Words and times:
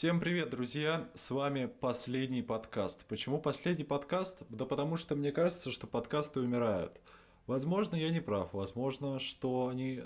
Всем 0.00 0.18
привет, 0.18 0.48
друзья! 0.48 1.10
С 1.12 1.30
вами 1.30 1.66
последний 1.66 2.40
подкаст. 2.40 3.04
Почему 3.04 3.38
последний 3.38 3.84
подкаст? 3.84 4.38
Да 4.48 4.64
потому 4.64 4.96
что 4.96 5.14
мне 5.14 5.30
кажется, 5.30 5.70
что 5.70 5.86
подкасты 5.86 6.40
умирают. 6.40 6.98
Возможно, 7.46 7.96
я 7.96 8.08
не 8.08 8.20
прав. 8.20 8.54
Возможно, 8.54 9.18
что 9.18 9.68
они 9.68 10.02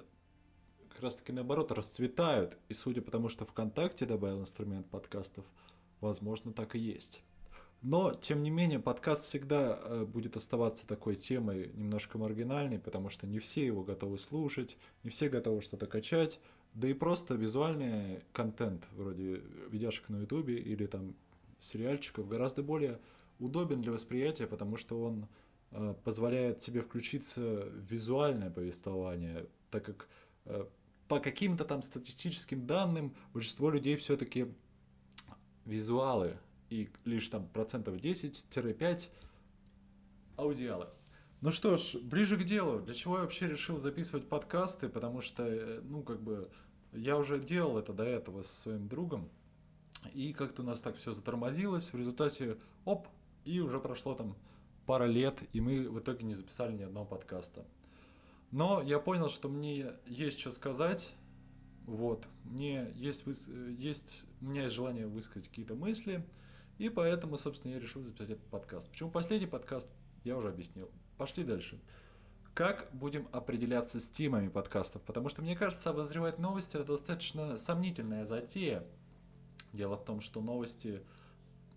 как 0.88 1.00
раз 1.00 1.14
таки 1.14 1.30
наоборот 1.30 1.70
расцветают. 1.70 2.58
И 2.68 2.74
судя 2.74 3.02
по 3.02 3.12
тому, 3.12 3.28
что 3.28 3.44
ВКонтакте 3.44 4.04
добавил 4.04 4.40
инструмент 4.40 4.84
подкастов, 4.90 5.44
возможно, 6.00 6.52
так 6.52 6.74
и 6.74 6.80
есть. 6.80 7.22
Но, 7.80 8.14
тем 8.14 8.42
не 8.42 8.50
менее, 8.50 8.80
подкаст 8.80 9.26
всегда 9.26 9.78
э, 9.80 10.04
будет 10.04 10.36
оставаться 10.36 10.88
такой 10.88 11.14
темой 11.14 11.70
немножко 11.72 12.18
маргинальной, 12.18 12.80
потому 12.80 13.10
что 13.10 13.28
не 13.28 13.38
все 13.38 13.64
его 13.64 13.84
готовы 13.84 14.18
слушать, 14.18 14.76
не 15.04 15.10
все 15.10 15.28
готовы 15.28 15.62
что-то 15.62 15.86
качать, 15.86 16.40
да 16.74 16.88
и 16.88 16.92
просто 16.92 17.34
визуальный 17.34 18.20
контент, 18.32 18.86
вроде 18.92 19.42
видяшек 19.70 20.08
на 20.08 20.22
ютубе 20.22 20.58
или 20.58 20.86
там 20.86 21.14
сериальчиков, 21.58 22.28
гораздо 22.28 22.62
более 22.62 23.00
удобен 23.38 23.80
для 23.80 23.92
восприятия, 23.92 24.46
потому 24.46 24.76
что 24.76 25.02
он 25.02 25.26
э, 25.70 25.94
позволяет 26.04 26.62
себе 26.62 26.80
включиться 26.80 27.40
в 27.40 27.90
визуальное 27.90 28.50
повествование, 28.50 29.46
так 29.70 29.84
как 29.84 30.08
э, 30.46 30.66
по 31.08 31.20
каким-то 31.20 31.64
там 31.64 31.82
статистическим 31.82 32.66
данным 32.66 33.14
большинство 33.32 33.70
людей 33.70 33.96
все-таки 33.96 34.46
визуалы, 35.64 36.38
и 36.70 36.90
лишь 37.04 37.28
там 37.28 37.46
процентов 37.48 37.96
10-5 37.96 39.10
аудиалы. 40.36 40.88
Ну 41.40 41.50
что 41.50 41.76
ж, 41.76 41.96
ближе 42.00 42.38
к 42.38 42.44
делу. 42.44 42.80
Для 42.80 42.94
чего 42.94 43.16
я 43.16 43.22
вообще 43.22 43.46
решил 43.46 43.78
записывать 43.78 44.28
подкасты? 44.28 44.88
Потому 44.88 45.20
что, 45.20 45.44
э, 45.44 45.80
ну, 45.82 46.02
как 46.02 46.22
бы, 46.22 46.50
я 46.94 47.18
уже 47.18 47.38
делал 47.38 47.78
это 47.78 47.92
до 47.92 48.04
этого 48.04 48.42
со 48.42 48.54
своим 48.62 48.88
другом. 48.88 49.28
И 50.12 50.32
как-то 50.32 50.62
у 50.62 50.64
нас 50.64 50.80
так 50.80 50.96
все 50.96 51.12
затормозилось. 51.12 51.92
В 51.92 51.96
результате, 51.96 52.56
оп, 52.84 53.08
и 53.44 53.60
уже 53.60 53.80
прошло 53.80 54.14
там 54.14 54.36
пара 54.86 55.04
лет, 55.04 55.42
и 55.52 55.60
мы 55.60 55.88
в 55.88 55.98
итоге 55.98 56.24
не 56.24 56.34
записали 56.34 56.72
ни 56.72 56.82
одного 56.82 57.06
подкаста. 57.06 57.64
Но 58.50 58.82
я 58.82 58.98
понял, 58.98 59.28
что 59.28 59.48
мне 59.48 59.94
есть 60.06 60.38
что 60.38 60.50
сказать. 60.50 61.14
Вот, 61.86 62.26
мне 62.44 62.92
есть, 62.94 63.24
есть, 63.76 64.26
у 64.40 64.46
меня 64.46 64.62
есть 64.62 64.74
желание 64.74 65.06
высказать 65.06 65.48
какие-то 65.48 65.74
мысли. 65.74 66.24
И 66.78 66.88
поэтому, 66.88 67.36
собственно, 67.36 67.72
я 67.72 67.80
решил 67.80 68.02
записать 68.02 68.30
этот 68.30 68.46
подкаст. 68.46 68.90
Почему 68.90 69.10
последний 69.10 69.46
подкаст, 69.46 69.88
я 70.24 70.36
уже 70.36 70.48
объяснил. 70.48 70.90
Пошли 71.18 71.44
дальше. 71.44 71.80
Как 72.54 72.88
будем 72.92 73.26
определяться 73.32 73.98
с 73.98 74.08
темами 74.08 74.48
подкастов? 74.48 75.02
Потому 75.02 75.28
что, 75.28 75.42
мне 75.42 75.56
кажется, 75.56 75.90
обозревать 75.90 76.38
новости– 76.38 76.76
это 76.78 76.86
достаточно 76.86 77.56
сомнительная 77.56 78.24
затея. 78.24 78.84
Дело 79.72 79.96
в 79.96 80.04
том, 80.04 80.20
что 80.20 80.40
новости, 80.40 81.02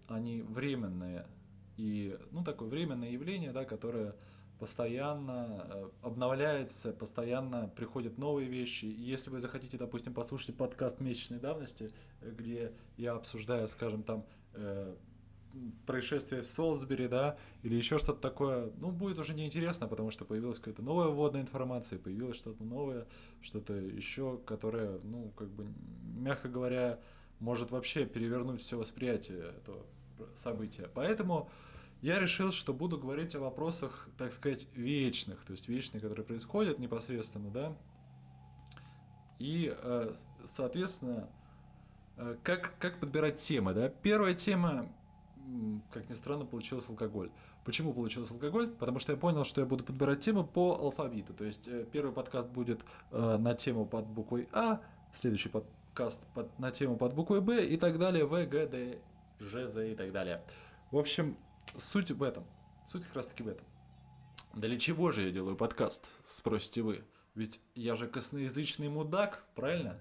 они 0.08 0.44
временные. 0.44 1.26
И, 1.78 2.16
ну, 2.30 2.44
такое 2.44 2.70
временное 2.70 3.10
явление, 3.10 3.52
да, 3.54 3.66
которое 3.66 4.16
постоянно 4.60 5.66
э, 5.68 5.90
обновляется, 6.04 6.94
постоянно 6.94 7.70
приходят 7.70 8.20
новые 8.20 8.48
вещи. 8.48 8.86
И 8.86 9.02
если 9.02 9.32
вы 9.32 9.40
захотите, 9.40 9.80
допустим, 9.80 10.14
послушать 10.14 10.56
подкаст 10.56 11.00
месячной 11.00 11.40
давности, 11.40 11.90
э, 12.22 12.30
где 12.30 12.72
я 12.98 13.14
обсуждаю, 13.14 13.68
скажем, 13.68 14.04
там 14.04 14.28
э, 14.54 14.96
происшествие 15.86 16.42
в 16.42 16.48
Солсбери, 16.48 17.08
да, 17.08 17.38
или 17.64 17.76
еще 17.76 17.98
что-то 17.98 18.20
такое, 18.20 18.72
ну, 18.78 18.92
будет 18.92 19.20
уже 19.20 19.34
неинтересно, 19.34 19.88
потому 19.88 20.12
что 20.12 20.26
появилась 20.26 20.60
какая-то 20.60 20.82
новая 20.82 21.08
вводная 21.08 21.42
информация, 21.42 22.00
появилось 22.00 22.38
что-то 22.38 22.64
новое, 22.64 23.08
что-то 23.42 23.74
еще, 23.74 24.40
которое, 24.46 25.00
ну, 25.04 25.32
как 25.36 25.50
бы, 25.50 25.68
мягко 26.18 26.50
говоря, 26.50 27.00
может 27.40 27.72
вообще 27.72 28.06
перевернуть 28.06 28.62
все 28.62 28.78
восприятие 28.78 29.52
этого 29.58 29.86
события. 30.34 30.90
Поэтому 30.94 31.50
я 32.02 32.20
решил, 32.20 32.52
что 32.52 32.74
буду 32.74 32.98
говорить 32.98 33.36
о 33.36 33.40
вопросах, 33.40 34.08
так 34.18 34.32
сказать, 34.32 34.68
вечных, 34.74 35.44
то 35.46 35.52
есть 35.52 35.68
вечные, 35.68 36.02
которые 36.02 36.26
происходят 36.26 36.80
непосредственно, 36.80 37.50
да. 37.50 37.78
И, 39.40 39.76
э, 39.76 40.12
соответственно, 40.46 41.30
э, 42.18 42.38
как, 42.44 42.78
как 42.80 43.00
подбирать 43.00 43.38
темы, 43.38 43.74
да. 43.74 43.90
Первая 43.90 44.34
тема, 44.34 44.92
как 45.92 46.10
ни 46.10 46.14
странно, 46.14 46.46
получилась 46.46 46.90
алкоголь. 46.90 47.32
Почему 47.66 47.94
получилось 47.94 48.32
алкоголь? 48.32 48.70
Потому 48.70 49.00
что 49.00 49.12
я 49.12 49.18
понял, 49.18 49.44
что 49.44 49.62
я 49.62 49.68
буду 49.68 49.84
подбирать 49.84 50.22
темы 50.22 50.44
по 50.44 50.78
алфавиту. 50.80 51.34
То 51.34 51.44
есть 51.44 51.68
э, 51.68 51.86
первый 51.92 52.14
подкаст 52.14 52.50
будет 52.50 52.82
на 53.12 53.54
тему 53.56 53.86
под 53.86 54.08
буквой 54.08 54.48
А, 54.52 54.82
следующий 55.14 55.50
подкаст 55.50 56.26
под, 56.34 56.58
на 56.60 56.72
тему 56.72 56.98
под 56.98 57.14
буквой 57.14 57.42
Б 57.42 57.66
и 57.66 57.78
так 57.78 58.00
далее, 58.00 58.26
В, 58.26 58.46
Г, 58.46 58.68
Д, 58.68 59.00
Ж, 59.40 59.68
З 59.68 59.92
и 59.92 59.96
так 59.96 60.12
далее. 60.12 60.44
В 60.92 60.98
общем, 60.98 61.38
Суть 61.76 62.12
в 62.12 62.24
этом. 62.24 62.46
Суть 62.86 63.04
как 63.04 63.16
раз 63.16 63.28
таки 63.28 63.44
в 63.44 63.48
этом. 63.48 63.66
Да 64.54 64.68
для 64.68 64.80
чего 64.80 65.12
же 65.12 65.24
я 65.24 65.32
делаю 65.32 65.56
подкаст, 65.56 66.08
спросите 66.26 66.82
вы? 66.82 67.04
Ведь 67.36 67.62
я 67.76 67.96
же 67.96 68.08
косноязычный 68.08 68.90
мудак, 68.90 69.44
правильно? 69.56 69.98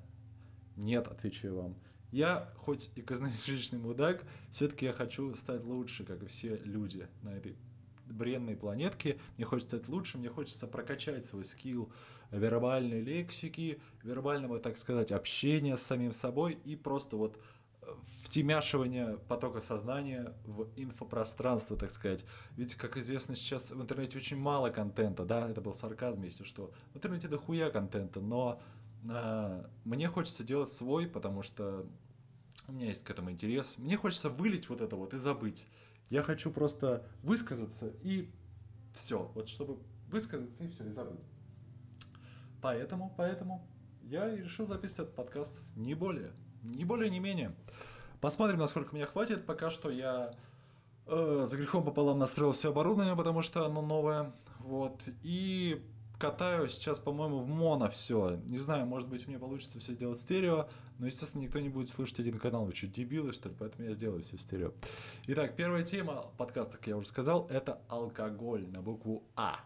Нет, 0.76 1.08
отвечаю 1.08 1.56
вам. 1.56 1.74
Я, 2.12 2.52
хоть 2.56 2.90
и 2.94 3.02
косноязычный 3.02 3.78
мудак, 3.78 4.24
все-таки 4.50 4.86
я 4.86 4.92
хочу 4.92 5.34
стать 5.34 5.64
лучше, 5.64 6.04
как 6.04 6.22
и 6.22 6.26
все 6.26 6.56
люди 6.64 7.08
на 7.22 7.30
этой 7.30 7.56
бренной 8.06 8.56
планетке. 8.56 9.18
Мне 9.36 9.44
хочется 9.44 9.78
стать 9.78 9.88
лучше, 9.88 10.18
мне 10.18 10.28
хочется 10.28 10.66
прокачать 10.66 11.26
свой 11.26 11.44
скилл 11.44 11.92
вербальной 12.30 13.00
лексики, 13.00 13.80
вербального, 14.02 14.58
так 14.58 14.76
сказать, 14.76 15.12
общения 15.12 15.76
с 15.76 15.82
самим 15.82 16.12
собой 16.12 16.58
и 16.64 16.76
просто 16.76 17.16
вот 17.16 17.40
втемяшивание 18.24 19.18
потока 19.28 19.60
сознания 19.60 20.34
в 20.44 20.68
инфопространство, 20.76 21.76
так 21.76 21.90
сказать. 21.90 22.24
Ведь, 22.56 22.74
как 22.74 22.96
известно, 22.96 23.34
сейчас 23.34 23.70
в 23.70 23.80
интернете 23.80 24.18
очень 24.18 24.36
мало 24.36 24.70
контента, 24.70 25.24
да, 25.24 25.48
это 25.48 25.60
был 25.60 25.72
сарказм, 25.72 26.22
если 26.22 26.44
что. 26.44 26.72
В 26.92 26.96
интернете 26.96 27.28
дохуя 27.28 27.70
контента, 27.70 28.20
но 28.20 28.60
э, 28.60 28.75
мне 29.02 30.08
хочется 30.08 30.44
делать 30.44 30.72
свой, 30.72 31.06
потому 31.06 31.42
что 31.42 31.86
у 32.68 32.72
меня 32.72 32.86
есть 32.86 33.04
к 33.04 33.10
этому 33.10 33.30
интерес. 33.30 33.78
Мне 33.78 33.96
хочется 33.96 34.28
вылить 34.30 34.68
вот 34.68 34.80
это 34.80 34.96
вот 34.96 35.14
и 35.14 35.18
забыть. 35.18 35.66
Я 36.10 36.22
хочу 36.22 36.50
просто 36.50 37.06
высказаться 37.22 37.92
и 38.02 38.30
все. 38.92 39.30
Вот 39.34 39.48
чтобы 39.48 39.78
высказаться 40.08 40.64
и 40.64 40.68
все, 40.68 40.84
и 40.84 40.90
забыть. 40.90 41.20
Поэтому, 42.60 43.12
поэтому 43.16 43.66
я 44.02 44.34
решил 44.34 44.66
записать 44.66 45.00
этот 45.00 45.14
подкаст, 45.14 45.62
не 45.74 45.94
более. 45.94 46.32
Не 46.62 46.84
более, 46.84 47.10
не 47.10 47.20
менее. 47.20 47.54
Посмотрим, 48.20 48.58
насколько 48.58 48.94
меня 48.94 49.06
хватит. 49.06 49.46
Пока 49.46 49.70
что 49.70 49.90
я 49.90 50.32
э, 51.06 51.46
за 51.48 51.56
грехом 51.56 51.84
пополам 51.84 52.18
настроил 52.18 52.52
все 52.52 52.70
оборудование, 52.70 53.14
потому 53.14 53.42
что 53.42 53.66
оно 53.66 53.82
новое. 53.82 54.32
Вот. 54.60 55.00
И 55.22 55.84
катаю 56.18 56.68
сейчас, 56.68 56.98
по-моему, 56.98 57.38
в 57.38 57.48
моно 57.48 57.88
все. 57.88 58.40
Не 58.46 58.58
знаю, 58.58 58.86
может 58.86 59.08
быть, 59.08 59.26
меня 59.26 59.38
получится 59.38 59.78
все 59.78 59.94
сделать 59.94 60.20
стерео, 60.20 60.68
но, 60.98 61.06
естественно, 61.06 61.42
никто 61.42 61.58
не 61.60 61.68
будет 61.68 61.88
слушать 61.88 62.20
один 62.20 62.38
канал. 62.38 62.64
Вы 62.64 62.74
что, 62.74 62.86
дебилы, 62.86 63.32
что 63.32 63.48
ли? 63.48 63.54
Поэтому 63.58 63.88
я 63.88 63.94
сделаю 63.94 64.22
все 64.22 64.38
стерео. 64.38 64.72
Итак, 65.26 65.56
первая 65.56 65.82
тема 65.82 66.26
подкаста, 66.36 66.78
как 66.78 66.86
я 66.86 66.96
уже 66.96 67.08
сказал, 67.08 67.46
это 67.48 67.80
алкоголь 67.88 68.66
на 68.66 68.82
букву 68.82 69.24
А. 69.36 69.60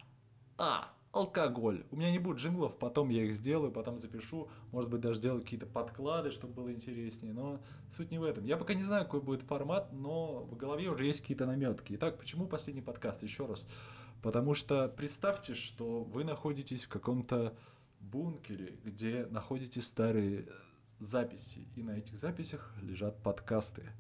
А 0.59 0.91
алкоголь. 1.13 1.85
У 1.91 1.97
меня 1.97 2.11
не 2.11 2.19
будет 2.19 2.39
джинглов, 2.39 2.79
потом 2.79 3.09
я 3.09 3.25
их 3.25 3.35
сделаю, 3.35 3.73
потом 3.73 3.99
запишу, 3.99 4.49
может 4.71 4.91
быть, 4.91 5.01
даже 5.01 5.19
сделаю 5.19 5.43
какие-то 5.43 5.67
подклады, 5.67 6.31
чтобы 6.31 6.55
было 6.55 6.73
интереснее, 6.73 7.33
но 7.33 7.61
суть 7.91 8.11
не 8.11 8.19
в 8.19 8.25
этом. 8.25 8.45
Я 8.45 8.57
пока 8.57 8.75
не 8.75 8.83
знаю, 8.83 9.05
какой 9.05 9.21
будет 9.21 9.43
формат, 9.43 9.93
но 9.93 10.45
в 10.45 10.57
голове 10.57 10.89
уже 10.89 11.07
есть 11.07 11.21
какие-то 11.21 11.47
наметки. 11.47 11.95
Итак, 11.95 12.19
почему 12.19 12.47
последний 12.47 12.83
подкаст? 12.83 13.23
Еще 13.23 13.47
раз. 13.47 13.67
Потому 14.23 14.55
что 14.55 14.89
представьте, 14.89 15.55
что 15.55 16.05
вы 16.05 16.25
находитесь 16.25 16.85
в 16.85 16.89
каком-то 16.89 17.57
бункере, 18.01 18.79
где 18.85 19.27
находите 19.27 19.81
старые 19.81 20.47
записи, 20.99 21.67
и 21.77 21.83
на 21.83 21.99
этих 21.99 22.17
записях 22.17 22.75
лежат 22.83 23.23
подкасты 23.23 23.91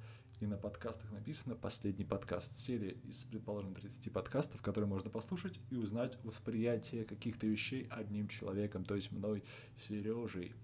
и 0.42 0.46
на 0.46 0.56
подкастах 0.56 1.10
написано 1.12 1.54
«Последний 1.54 2.04
подкаст» 2.04 2.58
серия 2.58 2.92
из, 3.04 3.24
предположим, 3.24 3.74
30 3.74 4.10
подкастов, 4.12 4.62
которые 4.62 4.88
можно 4.88 5.10
послушать 5.10 5.60
и 5.70 5.76
узнать 5.76 6.18
восприятие 6.24 7.04
каких-то 7.04 7.46
вещей 7.46 7.86
одним 7.90 8.28
человеком, 8.28 8.84
то 8.84 8.94
есть 8.94 9.12
мной, 9.12 9.44
Сережей. 9.78 10.54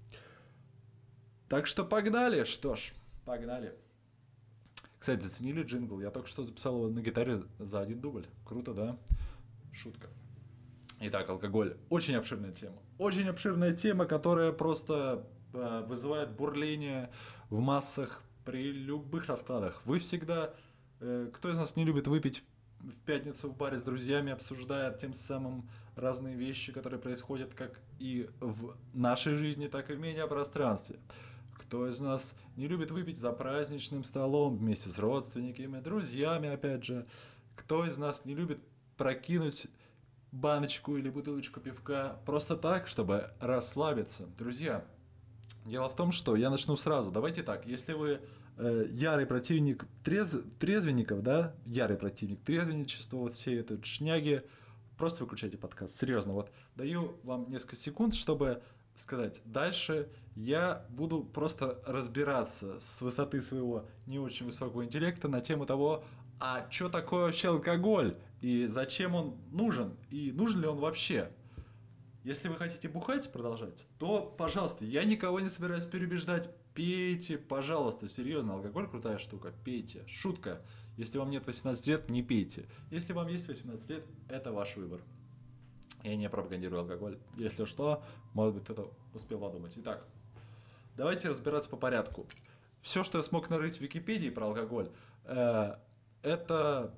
Так 1.49 1.67
что 1.67 1.85
погнали, 1.85 2.45
что 2.45 2.75
ж, 2.75 2.95
погнали. 3.25 3.75
Кстати, 4.99 5.23
заценили 5.23 5.63
джингл? 5.63 6.01
Я 6.01 6.11
только 6.11 6.29
что 6.29 6.43
записал 6.43 6.77
его 6.77 6.89
на 6.89 7.01
гитаре 7.01 7.43
за 7.59 7.81
один 7.81 8.01
дубль. 8.01 8.27
Круто, 8.45 8.73
да? 8.73 8.99
Шутка. 9.77 10.09
Итак, 11.01 11.29
алкоголь. 11.29 11.77
Очень 11.91 12.15
обширная 12.15 12.53
тема. 12.53 12.79
Очень 12.99 13.29
обширная 13.29 13.73
тема, 13.73 14.07
которая 14.07 14.51
просто 14.51 15.27
э, 15.53 15.85
вызывает 15.87 16.31
бурление 16.31 17.11
в 17.51 17.61
массах 17.61 18.23
при 18.47 18.73
любых 18.73 19.27
раскладах. 19.27 19.85
Вы 19.85 19.99
всегда... 19.99 20.55
Э, 21.01 21.31
кто 21.35 21.51
из 21.51 21.59
нас 21.59 21.77
не 21.77 21.85
любит 21.85 22.07
выпить 22.07 22.43
в 22.81 22.99
пятницу 23.05 23.51
в 23.51 23.57
баре 23.57 23.79
с 23.79 23.83
друзьями, 23.83 24.33
обсуждая 24.33 24.97
тем 24.97 25.13
самым 25.13 25.69
разные 25.95 26.37
вещи, 26.37 26.73
которые 26.73 26.99
происходят 26.99 27.53
как 27.53 27.79
и 27.99 28.31
в 28.41 28.77
нашей 28.95 29.35
жизни, 29.35 29.67
так 29.67 29.91
и 29.91 29.95
в 29.95 30.01
медиапространстве. 30.01 30.99
Кто 31.55 31.87
из 31.87 32.01
нас 32.01 32.35
не 32.57 32.67
любит 32.67 32.91
выпить 32.91 33.19
за 33.19 33.31
праздничным 33.33 34.05
столом 34.05 34.57
вместе 34.57 34.89
с 34.89 34.99
родственниками, 34.99 35.81
друзьями, 35.81 36.49
опять 36.49 36.85
же? 36.85 37.05
Кто 37.55 37.85
из 37.85 37.99
нас 37.99 38.25
не 38.25 38.35
любит 38.35 38.63
прокинуть 38.97 39.67
баночку 40.33 40.97
или 40.97 41.09
бутылочку 41.09 41.61
пивка 41.61 42.19
просто 42.27 42.57
так, 42.57 42.87
чтобы 42.87 43.31
расслабиться? 43.41 44.27
Друзья, 44.39 44.85
дело 45.65 45.89
в 45.89 45.97
том, 45.97 46.13
что 46.13 46.37
я 46.37 46.51
начну 46.51 46.77
сразу. 46.77 47.11
Давайте 47.11 47.43
так, 47.43 47.67
если 47.67 47.93
вы 47.93 48.21
э, 48.57 48.87
ярый 48.91 49.27
противник 49.27 49.87
трез, 50.05 50.37
трезвенников, 50.59 51.23
да, 51.23 51.55
ярый 51.65 51.97
противник 51.97 52.43
трезвенничества, 52.43 53.19
вот 53.19 53.35
все 53.35 53.59
этой 53.59 53.83
шняги, 53.83 54.43
просто 54.97 55.25
выключайте 55.25 55.59
подкаст. 55.59 55.99
Серьезно, 55.99 56.33
вот 56.33 56.53
даю 56.75 57.19
вам 57.23 57.51
несколько 57.51 57.77
секунд, 57.77 58.15
чтобы 58.15 58.63
сказать. 58.95 59.43
Дальше 59.45 60.09
я 60.35 60.87
буду 60.91 61.23
просто 61.23 61.83
разбираться 61.87 62.81
с 62.81 63.01
высоты 63.01 63.41
своего 63.41 63.87
не 64.07 64.19
очень 64.19 64.47
высокого 64.47 64.85
интеллекта 64.85 65.29
на 65.29 65.41
тему 65.41 65.67
того, 65.67 66.05
а 66.39 66.67
что 66.71 66.89
такое 66.89 67.25
вообще 67.27 67.49
алкоголь, 67.49 68.17
и 68.41 68.67
зачем 68.67 69.15
он 69.15 69.37
нужен, 69.51 69.97
и 70.11 70.33
нужен 70.33 70.61
ли 70.61 70.67
он 70.67 70.79
вообще. 70.79 71.31
Если 72.25 72.49
вы 72.49 72.57
хотите 72.57 72.89
бухать, 72.89 73.31
продолжать, 73.31 73.87
то, 73.99 74.35
пожалуйста, 74.37 74.85
я 74.85 75.05
никого 75.05 75.41
не 75.41 75.49
собираюсь 75.49 75.87
переубеждать. 75.87 76.51
Пейте, 76.75 77.39
пожалуйста, 77.39 78.09
серьезно, 78.09 78.55
алкоголь 78.55 78.89
крутая 78.89 79.19
штука, 79.19 79.53
пейте. 79.65 80.05
Шутка. 80.07 80.61
Если 80.97 81.19
вам 81.19 81.31
нет 81.31 81.47
18 81.47 81.87
лет, 81.87 82.11
не 82.11 82.23
пейте. 82.23 82.67
Если 82.91 83.13
вам 83.13 83.29
есть 83.29 83.49
18 83.49 83.89
лет, 83.91 84.05
это 84.29 84.53
ваш 84.53 84.77
выбор. 84.77 85.01
Я 86.03 86.17
не 86.17 86.29
пропагандирую 86.29 86.83
алкоголь. 86.83 87.19
Если 87.37 87.65
что, 87.65 88.03
может 88.35 88.55
быть, 88.55 88.65
кто-то 88.65 88.93
успел 89.15 89.39
подумать. 89.39 89.75
Итак, 89.79 90.05
давайте 90.97 91.29
разбираться 91.29 91.71
по 91.71 91.77
порядку. 91.77 92.27
Все, 92.81 93.03
что 93.05 93.19
я 93.19 93.23
смог 93.23 93.51
нарыть 93.51 93.79
в 93.79 93.81
Википедии 93.81 94.31
про 94.31 94.47
алкоголь, 94.47 94.91
э, 95.25 95.77
это 96.27 96.93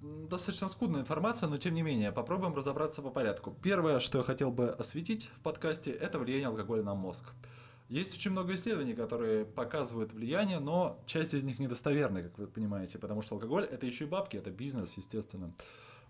достаточно 0.00 0.68
скудная 0.68 1.00
информация, 1.00 1.48
но 1.48 1.56
тем 1.56 1.74
не 1.74 1.82
менее, 1.82 2.12
попробуем 2.12 2.54
разобраться 2.54 3.00
по 3.00 3.10
порядку. 3.10 3.56
Первое, 3.62 3.98
что 3.98 4.18
я 4.18 4.24
хотел 4.24 4.50
бы 4.50 4.68
осветить 4.68 5.30
в 5.34 5.40
подкасте, 5.40 5.90
это 5.90 6.18
влияние 6.18 6.48
алкоголя 6.48 6.82
на 6.82 6.94
мозг. 6.94 7.32
Есть 7.88 8.14
очень 8.14 8.30
много 8.30 8.52
исследований, 8.52 8.92
которые 8.92 9.46
показывают 9.46 10.12
влияние, 10.12 10.60
но 10.60 11.02
часть 11.06 11.32
из 11.32 11.42
них 11.44 11.58
недостоверны, 11.58 12.22
как 12.24 12.36
вы 12.36 12.46
понимаете, 12.46 12.98
потому 12.98 13.22
что 13.22 13.36
алкоголь 13.36 13.64
это 13.64 13.86
еще 13.86 14.04
и 14.04 14.08
бабки, 14.08 14.36
это 14.36 14.50
бизнес, 14.50 14.98
естественно. 14.98 15.54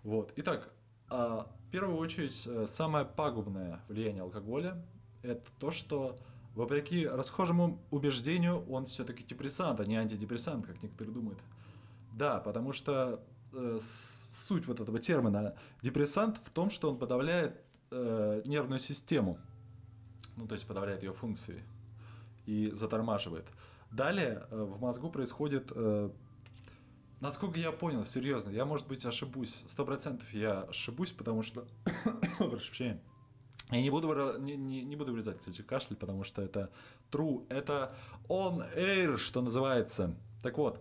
Вот. 0.03 0.33
Итак, 0.35 0.69
а, 1.07 1.49
в 1.67 1.71
первую 1.71 1.97
очередь, 1.97 2.43
э, 2.45 2.65
самое 2.67 3.05
пагубное 3.05 3.79
влияние 3.87 4.23
алкоголя– 4.23 4.85
это 5.23 5.49
то, 5.59 5.71
что 5.71 6.17
вопреки 6.55 7.07
расхожему 7.07 7.79
убеждению 7.89 8.69
он 8.69 8.85
все-таки 8.85 9.23
депрессант, 9.23 9.79
а 9.79 9.85
не 9.85 9.95
антидепрессант, 9.95 10.67
как 10.67 10.83
некоторые 10.83 11.13
думают. 11.13 11.39
Да, 12.19 12.41
потому 12.41 12.73
что 12.73 13.23
э, 13.53 13.77
суть 13.79 14.67
вот 14.67 14.81
этого 14.81 14.99
термина 14.99 15.55
депрессант 15.81 16.37
в 16.43 16.49
том, 16.49 16.69
что 16.69 16.91
он 16.91 16.97
подавляет 16.99 17.61
э, 17.91 18.41
нервную 18.43 18.79
систему, 18.79 19.39
ну 20.35 20.45
то 20.45 20.53
есть 20.53 20.67
подавляет 20.67 21.01
ее 21.01 21.13
функции 21.13 21.63
и 22.45 22.71
затормаживает. 22.73 23.47
Далее 23.89 24.45
э, 24.51 24.61
в 24.61 24.81
мозгу 24.81 25.09
происходит 25.09 25.71
э, 25.73 26.09
Насколько 27.21 27.59
я 27.59 27.73
понял, 27.73 28.05
серьезно, 28.05 28.49
я, 28.49 28.63
может 28.63 28.87
быть, 28.87 29.05
ошибусь. 29.05 29.65
Сто 29.67 29.85
процентов 29.85 30.33
я 30.33 30.61
ошибусь, 30.61 31.11
потому 31.11 31.41
что... 31.41 31.67
Прошу 32.37 32.49
прощения. 32.49 33.01
Я 33.71 33.81
не 33.81 33.89
буду, 33.89 34.39
не, 34.39 34.55
не, 34.55 34.83
не 34.83 34.95
буду 34.95 35.11
вырезать, 35.11 35.39
кстати, 35.39 35.61
кашель, 35.61 35.97
потому 35.97 36.23
что 36.23 36.41
это 36.41 36.69
true. 37.11 37.45
Это 37.49 37.93
on 38.29 38.65
air, 38.73 39.17
что 39.17 39.41
называется. 39.41 40.15
Так 40.41 40.57
вот, 40.57 40.79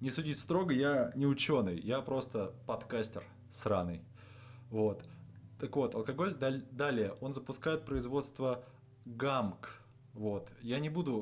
не 0.00 0.10
судить 0.10 0.38
строго, 0.38 0.72
я 0.72 1.12
не 1.14 1.26
ученый, 1.26 1.78
я 1.78 2.00
просто 2.00 2.54
подкастер 2.66 3.22
сраный. 3.50 4.02
Вот. 4.70 5.04
Так 5.58 5.76
вот, 5.76 5.94
алкоголь 5.94 6.34
далее, 6.34 7.14
он 7.20 7.34
запускает 7.34 7.84
производство 7.84 8.64
гамк. 9.04 9.74
Вот. 10.14 10.50
Я 10.62 10.78
не 10.78 10.88
буду 10.88 11.16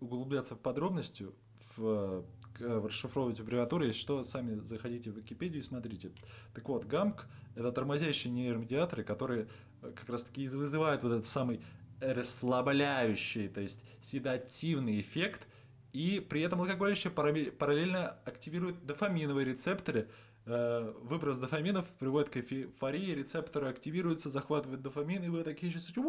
углубляться 0.00 0.56
в 0.56 0.58
подробности, 0.58 1.28
в 1.76 2.24
расшифровывать 2.60 3.40
аббревиатуры, 3.40 3.86
если 3.86 4.00
что, 4.00 4.22
сами 4.24 4.60
заходите 4.60 5.10
в 5.10 5.16
Википедию 5.16 5.60
и 5.60 5.64
смотрите. 5.64 6.10
Так 6.54 6.68
вот, 6.68 6.84
ГАМК– 6.84 7.28
это 7.54 7.72
тормозящие 7.72 8.32
нейромедиаторы, 8.32 9.04
которые 9.04 9.48
э, 9.82 9.92
как 9.94 10.08
раз-таки 10.08 10.48
вызывают 10.48 11.02
вот 11.02 11.12
этот 11.12 11.26
самый 11.26 11.60
расслабляющий, 12.00 13.48
то 13.48 13.60
есть 13.60 13.84
седативный 14.00 15.00
эффект, 15.00 15.48
и 15.92 16.20
при 16.20 16.42
этом 16.42 16.60
алкоголь 16.60 16.90
еще 16.90 17.10
параллельно 17.10 18.18
активирует 18.24 18.84
дофаминовые 18.84 19.44
рецепторы, 19.46 20.10
э, 20.46 20.92
Выброс 21.02 21.38
дофаминов 21.38 21.86
приводит 21.98 22.30
к 22.30 22.36
эйфории, 22.36 23.14
рецепторы 23.14 23.68
активируются, 23.68 24.30
захватывают 24.30 24.82
дофамин, 24.82 25.24
и 25.24 25.28
вы 25.28 25.44
такие 25.44 25.72
чувствуете, 25.72 26.00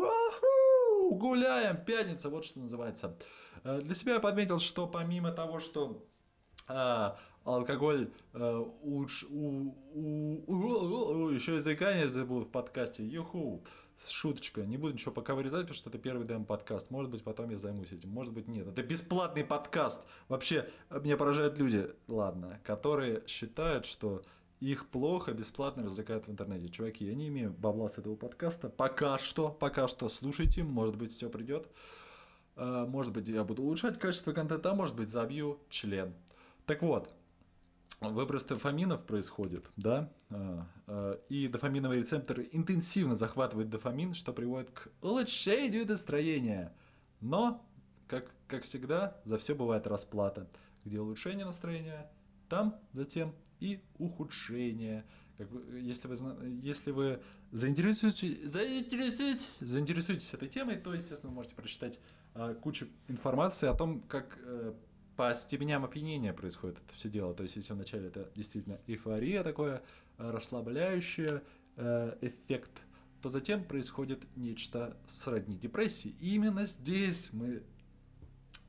гуляем, 1.11 1.83
пятница, 1.83 2.29
вот 2.29 2.45
что 2.45 2.59
называется. 2.59 3.17
Для 3.63 3.95
себя 3.95 4.13
я 4.13 4.19
подметил, 4.19 4.59
что 4.59 4.87
помимо 4.87 5.31
того, 5.31 5.59
что 5.59 6.05
а, 6.69 7.17
алкоголь 7.45 8.11
э, 8.33 8.65
уж, 8.83 9.25
у, 9.29 9.73
у, 9.95 11.29
еще 11.29 11.57
и 11.57 11.59
заикание 11.59 12.07
забыл 12.07 12.41
в 12.41 12.47
подкасте. 12.47 13.03
Юху, 13.03 13.63
шуточка. 13.97 14.61
Не 14.61 14.77
буду 14.77 14.93
ничего 14.93 15.11
пока 15.11 15.33
вырезать, 15.33 15.61
потому 15.61 15.75
что 15.75 15.89
это 15.89 15.97
первый 15.97 16.27
ДМ 16.27 16.45
подкаст. 16.45 16.91
Может 16.91 17.09
быть, 17.09 17.23
потом 17.23 17.49
я 17.49 17.57
займусь 17.57 17.91
этим, 17.91 18.09
может 18.09 18.33
быть, 18.33 18.47
нет. 18.47 18.67
Это 18.67 18.83
бесплатный 18.83 19.43
подкаст. 19.43 20.03
Вообще, 20.27 20.69
меня 20.91 21.17
поражают 21.17 21.57
люди, 21.57 21.89
ладно, 22.07 22.59
которые 22.63 23.23
считают, 23.25 23.87
что 23.87 24.21
их 24.59 24.87
плохо 24.89 25.33
бесплатно 25.33 25.83
развлекают 25.83 26.27
в 26.27 26.31
интернете. 26.31 26.69
Чуваки, 26.69 27.05
я 27.05 27.15
не 27.15 27.29
имею 27.29 27.51
бабла 27.51 27.89
с 27.89 27.97
этого 27.97 28.15
подкаста. 28.15 28.69
Пока 28.69 29.17
что, 29.17 29.49
пока 29.49 29.87
что 29.87 30.07
слушайте, 30.07 30.63
может 30.63 30.97
быть, 30.97 31.11
все 31.11 31.29
придет. 31.29 31.67
А, 32.55 32.85
может 32.85 33.11
быть, 33.11 33.27
я 33.27 33.43
буду 33.43 33.63
улучшать 33.63 33.97
качество 33.97 34.33
контента, 34.33 34.71
а 34.71 34.75
может 34.75 34.95
быть, 34.95 35.09
забью 35.09 35.59
член. 35.69 36.13
Так 36.69 36.83
вот, 36.83 37.15
выброс 37.99 38.43
дофаминов 38.43 39.03
происходит, 39.03 39.65
да, 39.75 40.13
а, 40.29 40.67
а, 40.85 41.19
и 41.27 41.47
дофаминовые 41.47 42.01
рецепторы 42.01 42.47
интенсивно 42.51 43.15
захватывают 43.15 43.71
дофамин, 43.71 44.13
что 44.13 44.33
приводит 44.33 44.69
к 44.69 44.89
улучшению 45.01 45.87
настроения. 45.87 46.71
Но, 47.21 47.65
как, 48.07 48.29
как 48.45 48.65
всегда, 48.65 49.19
за 49.25 49.39
все 49.39 49.55
бывает 49.55 49.87
расплата. 49.87 50.47
Где 50.85 50.99
улучшение 50.99 51.43
настроения, 51.43 52.11
там 52.49 52.79
затем 52.93 53.33
и 53.59 53.81
ухудшение. 53.97 55.05
Как, 55.39 55.47
если 55.73 56.07
вы, 56.07 56.45
если 56.61 56.91
вы 56.91 57.19
заинтересуетесь, 57.51 58.47
заинтересуетесь, 58.47 59.57
заинтересуетесь 59.59 60.35
этой 60.35 60.49
темой, 60.49 60.75
то, 60.75 60.93
естественно, 60.93 61.31
вы 61.31 61.37
можете 61.37 61.55
прочитать 61.55 61.99
а, 62.35 62.53
кучу 62.53 62.89
информации 63.07 63.67
о 63.67 63.73
том, 63.73 64.01
как 64.01 64.37
э, 64.43 64.73
по 65.19 65.33
степеням 65.33 65.83
опьянения 65.83 66.31
происходит 66.31 66.77
это 66.77 66.95
все 66.95 67.09
дело. 67.09 67.33
То 67.33 67.43
есть, 67.43 67.57
если 67.57 67.73
вначале 67.73 68.07
это 68.07 68.31
действительно 68.35 68.79
эйфория 68.87 69.43
такое, 69.43 69.83
э, 70.17 70.31
расслабляющий 70.31 71.41
э, 71.75 72.17
эффект, 72.21 72.83
то 73.21 73.27
затем 73.27 73.65
происходит 73.65 74.25
нечто 74.37 74.95
сродни 75.07 75.57
депрессии. 75.57 76.15
И 76.21 76.35
именно 76.35 76.65
здесь 76.65 77.33
мы 77.33 77.63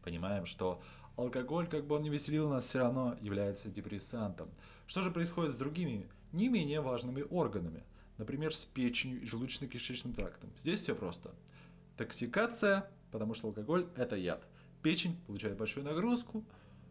понимаем, 0.02 0.45
что 0.45 0.83
алкоголь, 1.14 1.69
как 1.69 1.87
бы 1.87 1.95
он 1.95 2.02
не 2.02 2.11
веселил 2.11 2.49
нас, 2.49 2.64
все 2.64 2.80
равно 2.80 3.16
является 3.21 3.69
депрессантом. 3.69 4.50
Что 4.88 5.02
же 5.02 5.12
происходит 5.12 5.52
с 5.52 5.54
другими, 5.54 6.09
не 6.33 6.49
менее 6.49 6.80
важными 6.80 7.25
органами? 7.30 7.85
Например, 8.19 8.52
с 8.52 8.64
печенью 8.64 9.23
и 9.23 9.25
желудочно-кишечным 9.25 10.14
трактом. 10.14 10.50
Здесь 10.59 10.80
все 10.80 10.97
просто. 10.97 11.30
Токсикация, 11.97 12.90
потому 13.12 13.35
что 13.35 13.47
алкоголь– 13.47 13.87
это 13.95 14.16
яд– 14.16 14.45
печень 14.82 15.16
получает 15.26 15.56
большую 15.56 15.84
нагрузку, 15.84 16.44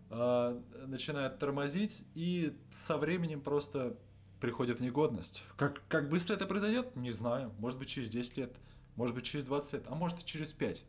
э, 0.10 0.62
начинает 0.88 1.39
тормозить 1.39 2.05
и 2.15 2.55
со 2.69 2.98
временем 2.98 3.41
просто 3.41 3.98
приходит 4.39 4.79
в 4.79 4.84
негодность. 4.84 5.43
Как, 5.58 5.81
как 5.88 6.10
быстро 6.10 6.34
это 6.34 6.46
произойдет, 6.46 6.96
не 6.96 7.12
знаю. 7.12 7.53
Может 7.60 7.79
быть 7.79 7.89
через 7.89 8.10
10 8.10 8.38
лет, 8.38 8.55
может 8.96 9.15
быть 9.15 9.25
через 9.25 9.46
20 9.46 9.74
лет, 9.74 9.86
а 9.88 9.96
может 9.96 10.22
и 10.22 10.25
через 10.25 10.53
5. 10.53 10.84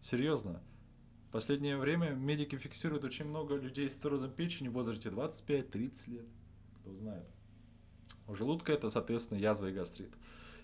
Серьезно. 0.00 0.62
В 1.28 1.32
последнее 1.32 1.76
время 1.76 2.10
медики 2.10 2.56
фиксируют 2.56 3.04
очень 3.04 3.26
много 3.26 3.56
людей 3.56 3.90
с 3.90 3.96
циррозом 3.96 4.30
печени 4.30 4.68
в 4.68 4.72
возрасте 4.72 5.10
25-30 5.10 6.10
лет. 6.10 6.26
Кто 6.80 6.94
знает. 6.94 7.26
У 8.26 8.34
желудка 8.34 8.72
это, 8.72 8.88
соответственно, 8.88 9.38
язва 9.38 9.66
и 9.66 9.72
гастрит. 9.72 10.12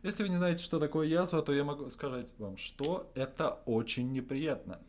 Если 0.02 0.24
вы 0.24 0.30
не 0.30 0.36
знаете, 0.36 0.64
что 0.64 0.80
такое 0.80 1.06
язва, 1.06 1.42
то 1.42 1.52
я 1.52 1.62
могу 1.62 1.88
сказать 1.88 2.34
вам, 2.38 2.56
что 2.56 3.12
это 3.14 3.60
очень 3.66 4.12
неприятно. 4.12 4.80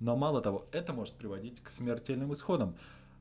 Но 0.00 0.16
мало 0.16 0.40
того, 0.40 0.66
это 0.72 0.92
может 0.92 1.14
приводить 1.14 1.62
к 1.62 1.68
смертельным 1.68 2.32
исходам. 2.32 2.76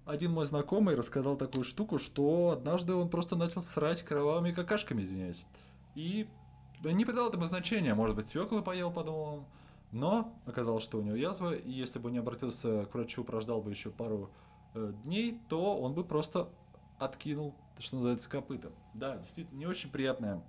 Один 0.05 0.31
мой 0.31 0.45
знакомый 0.45 0.95
рассказал 0.95 1.35
такую 1.35 1.63
штуку, 1.63 1.97
что 1.97 2.51
однажды 2.51 2.93
он 2.93 3.09
просто 3.09 3.35
начал 3.35 3.61
срать 3.61 4.03
кровавыми 4.03 4.51
какашками, 4.51 5.01
извиняюсь. 5.01 5.45
И 5.95 6.27
не 6.83 7.05
придал 7.05 7.29
этому 7.29 7.45
значения. 7.45 7.93
Может 7.95 8.15
быть, 8.15 8.27
свеклы 8.27 8.61
поел, 8.61 8.91
подумал 8.91 9.21
он. 9.21 9.45
Но 9.91 10.33
оказалось, 10.45 10.83
что 10.83 10.97
у 10.97 11.01
него 11.01 11.15
язва, 11.15 11.55
и 11.55 11.71
если 11.71 11.99
бы 11.99 12.11
не 12.11 12.17
обратился 12.17 12.85
к 12.85 12.93
врачу, 12.93 13.23
прождал 13.23 13.61
бы 13.61 13.71
еще 13.71 13.89
пару 13.91 14.29
э, 14.73 14.91
дней, 15.03 15.39
то 15.47 15.79
он 15.79 15.93
бы 15.93 16.03
просто 16.03 16.49
откинул, 16.99 17.55
что 17.79 17.95
называется, 17.95 18.29
копытом. 18.29 18.73
Да, 18.93 19.17
действительно, 19.17 19.57
не 19.57 19.65
очень 19.65 19.89
приятная, 19.89 20.43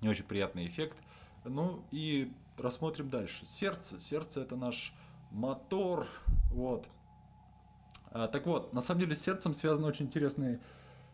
не 0.00 0.08
очень 0.08 0.24
приятный 0.24 0.66
эффект. 0.66 0.96
Ну 1.44 1.82
и 1.90 2.32
рассмотрим 2.56 3.10
дальше. 3.10 3.44
Сердце. 3.46 3.98
Сердце 4.00 4.42
это 4.42 4.56
наш 4.56 4.94
мотор. 5.30 6.06
Вот. 6.50 6.88
А, 8.10 8.26
так 8.28 8.46
вот, 8.46 8.72
на 8.72 8.80
самом 8.80 9.00
деле 9.00 9.14
с 9.14 9.20
сердцем 9.22 9.54
связан 9.54 9.84
очень 9.84 10.06
интересный 10.06 10.60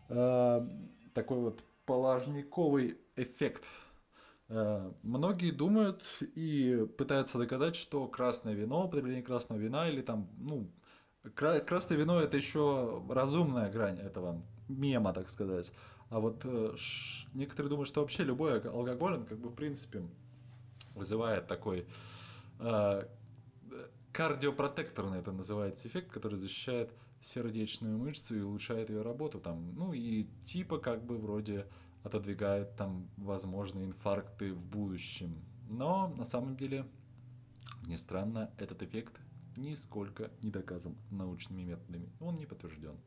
э, 0.09 0.67
такой 1.13 1.39
вот 1.39 1.63
положниковый 1.85 2.97
эффект. 3.15 3.65
Э, 4.47 4.91
многие 5.03 5.51
думают 5.51 6.03
и 6.35 6.87
пытаются 6.97 7.37
доказать, 7.37 7.75
что 7.75 8.07
красное 8.07 8.53
вино, 8.53 8.85
употребление 8.85 9.23
красного 9.23 9.59
вина 9.59 9.89
или 9.89 10.01
там, 10.01 10.29
ну, 10.37 10.71
кра- 11.35 11.59
красное 11.59 11.97
вино 11.97 12.19
это 12.19 12.37
еще 12.37 13.03
разумная 13.09 13.71
грань 13.71 13.99
этого 13.99 14.41
мема, 14.67 15.13
так 15.13 15.29
сказать. 15.29 15.71
А 16.09 16.19
вот 16.19 16.41
э, 16.45 16.73
ш- 16.77 17.27
некоторые 17.33 17.69
думают, 17.69 17.87
что 17.87 18.01
вообще 18.01 18.23
любой 18.23 18.61
алкоголь, 18.61 19.15
он 19.15 19.25
как 19.25 19.39
бы 19.39 19.49
в 19.49 19.55
принципе 19.55 20.03
вызывает 20.93 21.47
такой 21.47 21.87
э, 22.59 23.03
кардиопротекторный 24.15 25.19
это 25.19 25.33
называется 25.33 25.89
эффект, 25.89 26.09
который 26.09 26.37
защищает 26.37 26.89
сердечную 27.19 27.97
мышцу 27.97 28.37
и 28.37 28.41
улучшает 28.41 28.89
ее 28.89 29.01
работу 29.01 29.41
там, 29.41 29.75
ну 29.75 29.91
и 29.91 30.23
типа 30.45 30.77
как 30.77 31.03
бы 31.05 31.17
вроде 31.17 31.67
отодвигает 32.01 32.77
там 32.77 33.09
возможные 33.17 33.87
инфаркты 33.87 34.53
в 34.53 34.63
будущем. 34.63 35.43
Но 35.67 36.07
на 36.15 36.23
самом 36.23 36.55
деле, 36.55 36.85
не 37.87 37.97
странно, 37.97 38.51
этот 38.57 38.83
эффект 38.83 39.19
нисколько 39.57 40.31
не 40.41 40.49
доказан 40.49 40.95
научными 41.11 41.63
методами. 41.63 42.09
Он 42.21 42.35
не 42.35 42.45
подтвержден. 42.45 42.97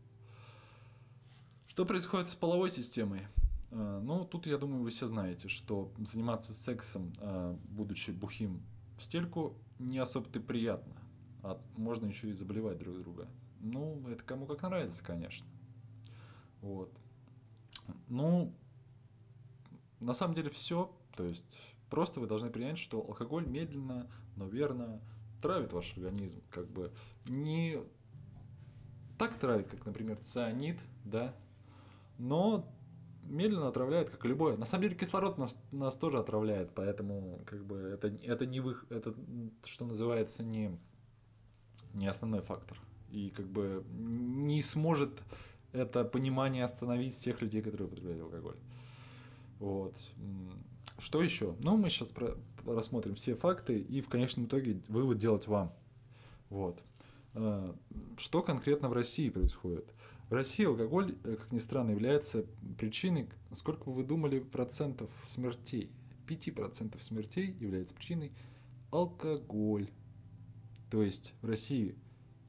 Что 1.68 1.86
происходит 1.86 2.28
с 2.28 2.34
половой 2.34 2.70
системой? 2.70 3.22
А, 3.70 4.00
ну, 4.00 4.26
тут, 4.26 4.46
я 4.46 4.58
думаю, 4.58 4.82
вы 4.82 4.90
все 4.90 5.06
знаете, 5.06 5.48
что 5.48 5.90
заниматься 5.98 6.52
сексом, 6.52 7.14
а, 7.18 7.56
будучи 7.64 8.10
бухим 8.10 8.62
в 8.98 9.02
стельку, 9.02 9.56
не 9.78 9.98
особо-то 9.98 10.40
приятно. 10.40 10.96
А 11.42 11.60
можно 11.76 12.06
еще 12.06 12.28
и 12.28 12.32
заболевать 12.32 12.78
друг 12.78 12.98
друга. 12.98 13.28
Ну, 13.60 14.06
это 14.08 14.22
кому 14.24 14.46
как 14.46 14.62
нравится, 14.62 15.04
конечно. 15.04 15.46
Вот. 16.60 16.92
Ну, 18.08 18.54
на 20.00 20.12
самом 20.12 20.34
деле 20.34 20.50
все. 20.50 20.94
То 21.16 21.24
есть 21.24 21.58
просто 21.90 22.20
вы 22.20 22.26
должны 22.26 22.50
принять, 22.50 22.78
что 22.78 22.98
алкоголь 22.98 23.46
медленно, 23.46 24.10
но 24.36 24.46
верно 24.46 25.00
травит 25.42 25.72
ваш 25.72 25.96
организм. 25.96 26.42
Как 26.50 26.68
бы 26.68 26.92
не 27.26 27.78
так 29.18 29.38
травит, 29.38 29.68
как, 29.68 29.84
например, 29.84 30.16
цианид, 30.18 30.78
да, 31.04 31.34
но 32.18 32.72
медленно 33.28 33.68
отравляет, 33.68 34.10
как 34.10 34.24
и 34.24 34.28
любое. 34.28 34.56
На 34.56 34.64
самом 34.64 34.84
деле 34.84 34.94
кислород 34.96 35.38
нас, 35.38 35.56
нас 35.72 35.96
тоже 35.96 36.18
отравляет, 36.18 36.70
поэтому 36.74 37.40
как 37.46 37.64
бы 37.64 37.76
это, 37.76 38.08
это 38.24 38.46
не 38.46 38.60
вы, 38.60 38.76
это 38.90 39.14
что 39.64 39.84
называется 39.84 40.42
не, 40.42 40.78
не 41.94 42.06
основной 42.06 42.40
фактор. 42.40 42.78
И 43.10 43.30
как 43.30 43.46
бы 43.46 43.84
не 43.90 44.62
сможет 44.62 45.22
это 45.72 46.04
понимание 46.04 46.64
остановить 46.64 47.14
всех 47.14 47.40
людей, 47.42 47.62
которые 47.62 47.86
употребляют 47.86 48.22
алкоголь. 48.22 48.56
Вот. 49.58 49.96
Что 50.98 51.22
еще? 51.22 51.54
Ну, 51.60 51.76
мы 51.76 51.90
сейчас 51.90 52.08
про- 52.08 52.36
рассмотрим 52.66 53.14
все 53.14 53.34
факты 53.34 53.78
и 53.78 54.00
в 54.00 54.08
конечном 54.08 54.46
итоге 54.46 54.80
вывод 54.88 55.18
делать 55.18 55.46
вам. 55.46 55.72
Вот. 56.50 56.82
А, 57.34 57.74
что 58.16 58.42
конкретно 58.42 58.88
в 58.88 58.92
России 58.92 59.30
происходит? 59.30 59.92
В 60.28 60.34
России 60.34 60.66
алкоголь, 60.66 61.16
э, 61.24 61.36
как 61.36 61.52
ни 61.52 61.58
странно, 61.58 61.92
является 61.92 62.44
причиной, 62.78 63.28
сколько 63.52 63.84
бы 63.84 63.94
вы 63.94 64.04
думали, 64.04 64.40
процентов 64.40 65.10
смертей? 65.24 65.90
5% 66.26 67.00
смертей 67.02 67.56
является 67.58 67.94
причиной 67.94 68.32
алкоголь. 68.90 69.88
То 70.90 71.02
есть 71.02 71.34
в 71.40 71.46
России 71.46 71.94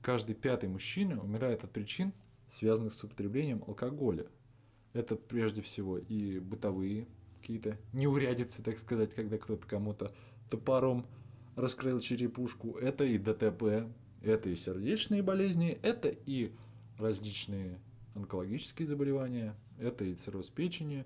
каждый 0.01 0.35
пятый 0.35 0.67
мужчина 0.67 1.21
умирает 1.21 1.63
от 1.63 1.71
причин, 1.71 2.11
связанных 2.49 2.93
с 2.93 3.03
употреблением 3.03 3.63
алкоголя. 3.65 4.25
Это 4.91 5.15
прежде 5.15 5.61
всего 5.61 5.97
и 5.97 6.39
бытовые 6.39 7.07
какие-то 7.39 7.77
неурядицы, 7.93 8.61
так 8.61 8.77
сказать, 8.77 9.13
когда 9.13 9.37
кто-то 9.37 9.65
кому-то 9.65 10.13
топором 10.49 11.05
раскрыл 11.55 11.99
черепушку. 12.01 12.77
Это 12.77 13.05
и 13.05 13.17
ДТП, 13.17 13.87
это 14.21 14.49
и 14.49 14.55
сердечные 14.55 15.23
болезни, 15.23 15.79
это 15.81 16.09
и 16.09 16.51
различные 16.99 17.79
онкологические 18.15 18.87
заболевания, 18.87 19.55
это 19.77 20.05
и 20.05 20.13
цирроз 20.15 20.49
печени, 20.49 21.05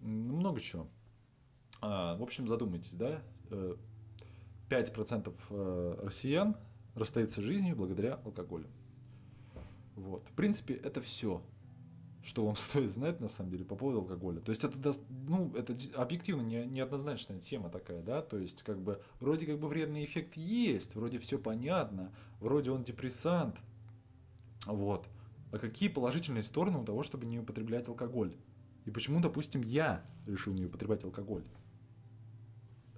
много 0.00 0.60
чего. 0.60 0.88
А, 1.80 2.16
в 2.16 2.22
общем, 2.22 2.48
задумайтесь, 2.48 2.92
да, 2.92 3.22
5% 3.50 5.32
э, 5.50 5.98
россиян 6.02 6.56
расстаются 6.94 7.40
жизнью 7.40 7.76
благодаря 7.76 8.14
алкоголю. 8.24 8.66
Вот. 9.94 10.26
В 10.28 10.32
принципе, 10.32 10.74
это 10.74 11.00
все, 11.00 11.42
что 12.22 12.44
вам 12.44 12.56
стоит 12.56 12.90
знать 12.90 13.20
на 13.20 13.28
самом 13.28 13.50
деле 13.50 13.64
по 13.64 13.76
поводу 13.76 14.00
алкоголя. 14.00 14.40
То 14.40 14.50
есть 14.50 14.64
это, 14.64 14.92
ну, 15.28 15.52
это 15.54 15.76
объективно 15.94 16.42
не, 16.42 16.66
неоднозначная 16.66 17.40
тема 17.40 17.68
такая, 17.70 18.02
да, 18.02 18.22
то 18.22 18.38
есть 18.38 18.62
как 18.62 18.80
бы 18.80 19.00
вроде 19.20 19.46
как 19.46 19.58
бы 19.58 19.68
вредный 19.68 20.04
эффект 20.04 20.36
есть, 20.36 20.94
вроде 20.94 21.18
все 21.18 21.38
понятно, 21.38 22.12
вроде 22.40 22.70
он 22.70 22.84
депрессант, 22.84 23.56
вот. 24.66 25.08
А 25.50 25.58
какие 25.58 25.88
положительные 25.88 26.42
стороны 26.42 26.78
у 26.78 26.84
того, 26.84 27.02
чтобы 27.02 27.26
не 27.26 27.38
употреблять 27.38 27.88
алкоголь? 27.88 28.36
И 28.84 28.90
почему, 28.90 29.20
допустим, 29.20 29.62
я 29.62 30.04
решил 30.26 30.52
не 30.52 30.66
употреблять 30.66 31.04
алкоголь? 31.04 31.44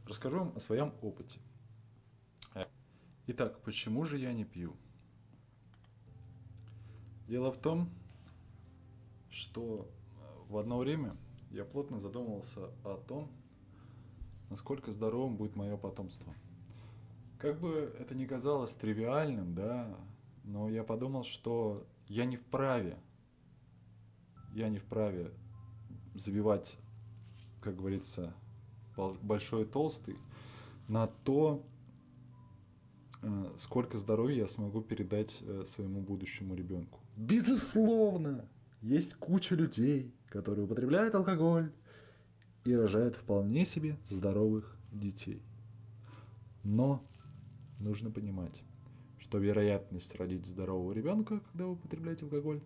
Расскажу 0.06 0.40
вам 0.40 0.52
о 0.56 0.60
своем 0.60 0.92
опыте. 1.02 1.38
Итак, 3.28 3.60
почему 3.60 4.04
же 4.04 4.18
я 4.18 4.32
не 4.32 4.44
пью? 4.44 4.74
Дело 7.28 7.52
в 7.52 7.58
том, 7.58 7.88
что 9.30 9.88
в 10.48 10.56
одно 10.56 10.78
время 10.78 11.16
я 11.52 11.64
плотно 11.64 12.00
задумывался 12.00 12.70
о 12.82 12.96
том, 12.96 13.30
насколько 14.48 14.90
здоровым 14.90 15.36
будет 15.36 15.54
мое 15.54 15.76
потомство. 15.76 16.34
Как 17.38 17.60
бы 17.60 17.94
это 18.00 18.16
ни 18.16 18.26
казалось 18.26 18.74
тривиальным, 18.74 19.54
да, 19.54 19.96
но 20.42 20.68
я 20.68 20.82
подумал, 20.82 21.22
что 21.22 21.86
я 22.10 22.24
не 22.24 22.36
вправе, 22.36 22.98
я 24.52 24.68
не 24.68 24.78
вправе 24.78 25.30
забивать, 26.16 26.76
как 27.60 27.76
говорится, 27.76 28.34
большой 29.22 29.64
толстый 29.64 30.16
на 30.88 31.06
то, 31.06 31.64
э, 33.22 33.54
сколько 33.56 33.96
здоровья 33.96 34.38
я 34.38 34.46
смогу 34.48 34.82
передать 34.82 35.40
э, 35.42 35.62
своему 35.64 36.00
будущему 36.00 36.56
ребенку. 36.56 36.98
Безусловно, 37.16 38.44
есть 38.82 39.14
куча 39.14 39.54
людей, 39.54 40.12
которые 40.30 40.64
употребляют 40.64 41.14
алкоголь 41.14 41.72
и 42.64 42.74
рожают 42.74 43.14
вполне 43.14 43.64
себе 43.64 43.96
здоровых 44.08 44.76
детей. 44.90 45.44
Но 46.64 47.04
нужно 47.78 48.10
понимать, 48.10 48.64
что 49.30 49.38
вероятность 49.38 50.16
родить 50.16 50.44
здорового 50.44 50.92
ребенка, 50.92 51.38
когда 51.52 51.66
вы 51.66 51.74
употребляете 51.74 52.24
алкоголь, 52.24 52.60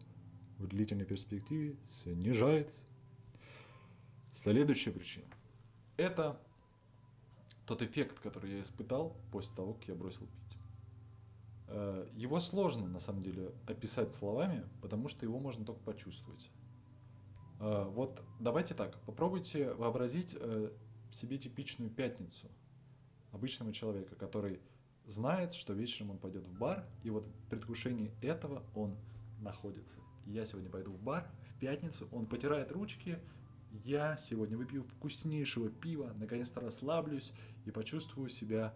в 0.56 0.66
длительной 0.66 1.04
перспективе 1.04 1.76
снижается. 1.86 2.86
Следующая 4.32 4.90
причина. 4.90 5.26
Это 5.98 6.40
тот 7.66 7.82
эффект, 7.82 8.18
который 8.18 8.52
я 8.52 8.60
испытал 8.62 9.14
после 9.30 9.54
того, 9.54 9.74
как 9.74 9.88
я 9.88 9.94
бросил 9.94 10.26
пить. 10.26 10.58
Э, 11.68 12.08
его 12.14 12.40
сложно, 12.40 12.88
на 12.88 12.98
самом 12.98 13.22
деле, 13.22 13.52
описать 13.66 14.14
словами, 14.14 14.64
потому 14.80 15.08
что 15.08 15.26
его 15.26 15.38
можно 15.38 15.66
только 15.66 15.82
почувствовать. 15.82 16.50
Э, 17.60 17.84
вот 17.90 18.22
давайте 18.40 18.72
так, 18.72 18.98
попробуйте 19.02 19.74
вообразить 19.74 20.34
э, 20.40 20.70
себе 21.10 21.36
типичную 21.36 21.90
пятницу 21.90 22.48
обычного 23.32 23.70
человека, 23.74 24.14
который 24.16 24.60
знает, 25.06 25.52
что 25.52 25.72
вечером 25.72 26.12
он 26.12 26.18
пойдет 26.18 26.46
в 26.46 26.58
бар, 26.58 26.86
и 27.02 27.10
вот 27.10 27.26
в 27.26 27.48
предвкушении 27.48 28.12
этого 28.20 28.62
он 28.74 28.96
находится. 29.40 29.98
Я 30.26 30.44
сегодня 30.44 30.70
пойду 30.70 30.92
в 30.92 31.02
бар 31.02 31.30
в 31.48 31.58
пятницу, 31.58 32.08
он 32.10 32.26
потирает 32.26 32.72
ручки, 32.72 33.18
я 33.70 34.16
сегодня 34.16 34.56
выпью 34.56 34.84
вкуснейшего 34.84 35.68
пива, 35.68 36.12
наконец-то 36.16 36.60
расслаблюсь 36.60 37.32
и 37.64 37.70
почувствую 37.70 38.28
себя 38.28 38.72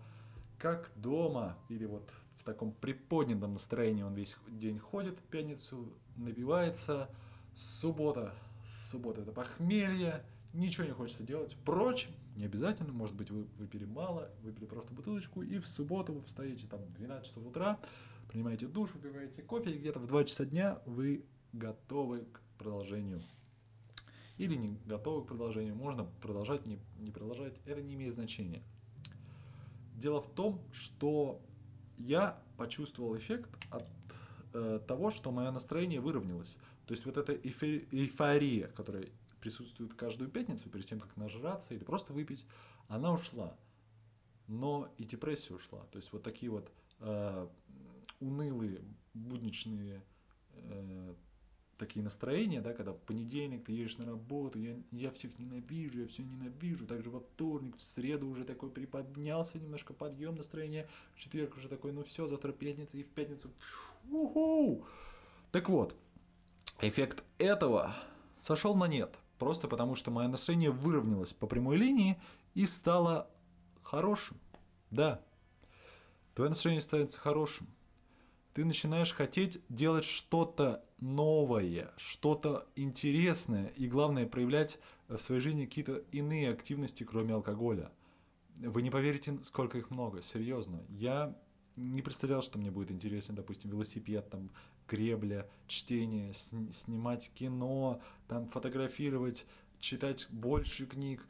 как 0.58 0.90
дома, 0.96 1.56
или 1.68 1.84
вот 1.84 2.12
в 2.36 2.42
таком 2.42 2.72
приподнятом 2.72 3.52
настроении 3.52 4.02
он 4.02 4.14
весь 4.14 4.36
день 4.48 4.78
ходит 4.78 5.18
в 5.18 5.22
пятницу, 5.22 5.92
набивается, 6.16 7.08
суббота, 7.54 8.34
суббота 8.90 9.22
это 9.22 9.32
похмелье, 9.32 10.24
ничего 10.58 10.86
не 10.86 10.92
хочется 10.92 11.22
делать. 11.22 11.52
Впрочем, 11.52 12.12
не 12.36 12.44
обязательно, 12.44 12.92
может 12.92 13.14
быть, 13.14 13.30
вы 13.30 13.44
выпили 13.58 13.84
мало, 13.84 14.30
выпили 14.42 14.66
просто 14.66 14.92
бутылочку, 14.92 15.42
и 15.42 15.58
в 15.58 15.66
субботу 15.66 16.12
вы 16.12 16.22
встаете 16.22 16.66
там 16.66 16.82
в 16.82 16.92
12 16.94 17.26
часов 17.26 17.46
утра, 17.46 17.78
принимаете 18.28 18.66
душ, 18.66 18.92
выпиваете 18.94 19.42
кофе, 19.42 19.70
и 19.70 19.78
где-то 19.78 20.00
в 20.00 20.06
2 20.06 20.24
часа 20.24 20.44
дня 20.44 20.80
вы 20.84 21.24
готовы 21.52 22.24
к 22.32 22.40
продолжению. 22.58 23.20
Или 24.36 24.54
не 24.54 24.78
готовы 24.86 25.24
к 25.24 25.28
продолжению, 25.28 25.74
можно 25.74 26.04
продолжать, 26.20 26.66
не, 26.66 26.78
не 26.98 27.10
продолжать, 27.10 27.54
это 27.64 27.82
не 27.82 27.94
имеет 27.94 28.14
значения. 28.14 28.62
Дело 29.94 30.20
в 30.20 30.28
том, 30.28 30.60
что 30.72 31.40
я 31.96 32.40
почувствовал 32.56 33.16
эффект 33.16 33.50
от 33.70 33.88
э, 34.52 34.80
того, 34.86 35.10
что 35.10 35.32
мое 35.32 35.50
настроение 35.50 36.00
выровнялось. 36.00 36.56
То 36.86 36.94
есть 36.94 37.04
вот 37.04 37.16
эта 37.16 37.32
эйфория, 37.32 38.68
которая 38.68 39.08
присутствует 39.48 39.94
каждую 39.94 40.30
пятницу 40.30 40.68
перед 40.68 40.84
тем, 40.84 41.00
как 41.00 41.16
нажраться 41.16 41.72
или 41.72 41.82
просто 41.82 42.12
выпить, 42.12 42.46
она 42.86 43.12
ушла. 43.12 43.56
Но 44.46 44.92
и 44.98 45.04
депрессия 45.04 45.54
ушла. 45.54 45.86
То 45.90 45.96
есть 45.96 46.12
вот 46.12 46.22
такие 46.22 46.50
вот 46.50 46.70
э, 47.00 47.48
унылые, 48.20 48.82
будничные 49.14 50.02
э, 50.52 51.14
такие 51.78 52.02
настроения, 52.02 52.60
да, 52.60 52.74
когда 52.74 52.92
в 52.92 52.98
понедельник 52.98 53.64
ты 53.64 53.72
едешь 53.72 53.96
на 53.96 54.04
работу, 54.04 54.58
я, 54.58 54.76
я 54.90 55.10
всех 55.12 55.38
ненавижу, 55.38 56.00
я 56.00 56.06
все 56.06 56.22
ненавижу, 56.24 56.86
также 56.86 57.08
во 57.08 57.20
вторник, 57.20 57.78
в 57.78 57.82
среду 57.82 58.28
уже 58.28 58.44
такой 58.44 58.70
приподнялся, 58.70 59.58
немножко 59.58 59.94
подъем 59.94 60.34
настроения, 60.34 60.88
в 61.14 61.20
четверг 61.20 61.56
уже 61.56 61.68
такой, 61.68 61.92
ну 61.92 62.02
все, 62.02 62.26
завтра 62.26 62.52
пятница, 62.52 62.98
и 62.98 63.02
в 63.02 63.08
пятницу, 63.08 63.50
уху! 64.10 64.84
Так 65.52 65.70
вот, 65.70 65.94
эффект 66.80 67.24
этого 67.38 67.94
сошел 68.40 68.74
на 68.74 68.88
нет, 68.88 69.16
просто 69.38 69.68
потому 69.68 69.94
что 69.94 70.10
мое 70.10 70.28
настроение 70.28 70.70
выровнялось 70.70 71.32
по 71.32 71.46
прямой 71.46 71.76
линии 71.76 72.20
и 72.54 72.66
стало 72.66 73.30
хорошим. 73.82 74.38
Да, 74.90 75.22
твое 76.34 76.50
настроение 76.50 76.80
становится 76.82 77.20
хорошим 77.20 77.68
ты 78.58 78.64
начинаешь 78.64 79.12
хотеть 79.12 79.60
делать 79.68 80.02
что-то 80.02 80.84
новое, 80.98 81.92
что-то 81.96 82.66
интересное 82.74 83.68
и, 83.76 83.86
главное, 83.86 84.26
проявлять 84.26 84.80
в 85.06 85.18
своей 85.18 85.40
жизни 85.40 85.64
какие-то 85.64 86.02
иные 86.10 86.50
активности, 86.50 87.04
кроме 87.04 87.34
алкоголя. 87.34 87.92
Вы 88.56 88.82
не 88.82 88.90
поверите, 88.90 89.38
сколько 89.44 89.78
их 89.78 89.90
много, 89.90 90.22
серьезно. 90.22 90.82
Я 90.88 91.38
не 91.76 92.02
представлял, 92.02 92.42
что 92.42 92.58
мне 92.58 92.72
будет 92.72 92.90
интересен, 92.90 93.36
допустим, 93.36 93.70
велосипед, 93.70 94.28
там, 94.28 94.50
гребля, 94.88 95.46
чтение, 95.66 96.32
сни- 96.34 96.72
снимать 96.72 97.30
кино, 97.34 98.00
там, 98.26 98.46
фотографировать, 98.46 99.46
читать 99.78 100.26
больше 100.30 100.86
книг. 100.86 101.26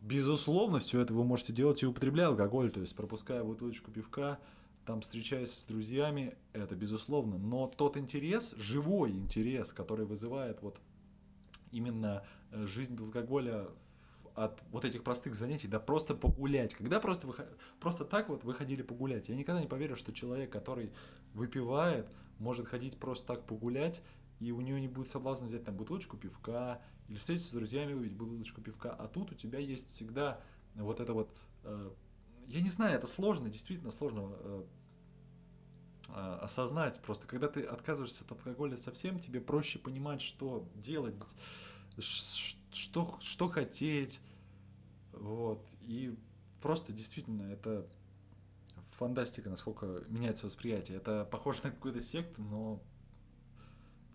Безусловно, 0.00 0.80
все 0.80 1.00
это 1.00 1.12
вы 1.12 1.24
можете 1.24 1.52
делать 1.52 1.82
и 1.82 1.86
употребляя 1.86 2.28
алкоголь, 2.28 2.70
то 2.70 2.80
есть 2.80 2.96
пропуская 2.96 3.44
бутылочку 3.44 3.90
пивка, 3.90 4.38
там 4.86 5.02
встречаясь 5.02 5.52
с 5.52 5.64
друзьями, 5.66 6.34
это 6.52 6.74
безусловно, 6.74 7.38
но 7.38 7.66
тот 7.66 7.96
интерес, 7.96 8.54
живой 8.56 9.10
интерес, 9.10 9.72
который 9.72 10.06
вызывает 10.06 10.62
вот 10.62 10.80
именно 11.70 12.24
э, 12.50 12.66
жизнь 12.66 12.98
алкоголя 12.98 13.68
от 14.34 14.62
вот 14.70 14.84
этих 14.84 15.02
простых 15.02 15.34
занятий, 15.34 15.68
да 15.68 15.78
просто 15.78 16.14
погулять. 16.14 16.74
Когда 16.74 17.00
просто, 17.00 17.26
вы, 17.26 17.34
просто 17.78 18.04
так 18.04 18.28
вот 18.28 18.44
выходили 18.44 18.82
погулять. 18.82 19.28
Я 19.28 19.36
никогда 19.36 19.60
не 19.60 19.66
поверю, 19.66 19.96
что 19.96 20.12
человек, 20.12 20.50
который 20.50 20.92
выпивает, 21.34 22.08
может 22.40 22.66
ходить 22.66 22.98
просто 22.98 23.26
так 23.28 23.46
погулять, 23.46 24.02
и 24.40 24.50
у 24.50 24.60
него 24.60 24.78
не 24.78 24.88
будет 24.88 25.08
соблазна 25.08 25.46
взять 25.46 25.64
там 25.64 25.76
бутылочку 25.76 26.16
пивка, 26.16 26.82
или 27.08 27.18
встретиться 27.18 27.50
с 27.50 27.54
друзьями, 27.54 27.92
выпить 27.92 28.14
бутылочку 28.14 28.60
пивка. 28.60 28.90
А 28.90 29.06
тут 29.06 29.30
у 29.30 29.34
тебя 29.34 29.58
есть 29.60 29.90
всегда 29.90 30.40
вот 30.74 31.00
это 31.00 31.12
вот 31.12 31.40
э, 31.64 31.90
я 32.50 32.60
не 32.60 32.68
знаю, 32.68 32.96
это 32.96 33.06
сложно, 33.06 33.48
действительно 33.48 33.92
сложно 33.92 34.32
э, 34.32 34.64
э, 36.08 36.38
осознать. 36.42 37.00
Просто 37.00 37.28
когда 37.28 37.48
ты 37.48 37.62
отказываешься 37.62 38.24
от 38.24 38.32
алкоголя 38.32 38.76
совсем, 38.76 39.20
тебе 39.20 39.40
проще 39.40 39.78
понимать, 39.78 40.20
что 40.20 40.68
делать, 40.74 41.14
что, 41.98 43.16
что 43.20 43.48
хотеть. 43.48 44.20
Вот. 45.12 45.64
И 45.82 46.16
просто 46.60 46.92
действительно 46.92 47.42
это 47.52 47.86
фантастика, 49.00 49.48
насколько 49.48 50.04
меняется 50.08 50.46
восприятие. 50.46 50.98
Это 50.98 51.24
похоже 51.24 51.60
на 51.64 51.70
какую-то 51.70 52.00
секту, 52.00 52.42
но 52.42 52.82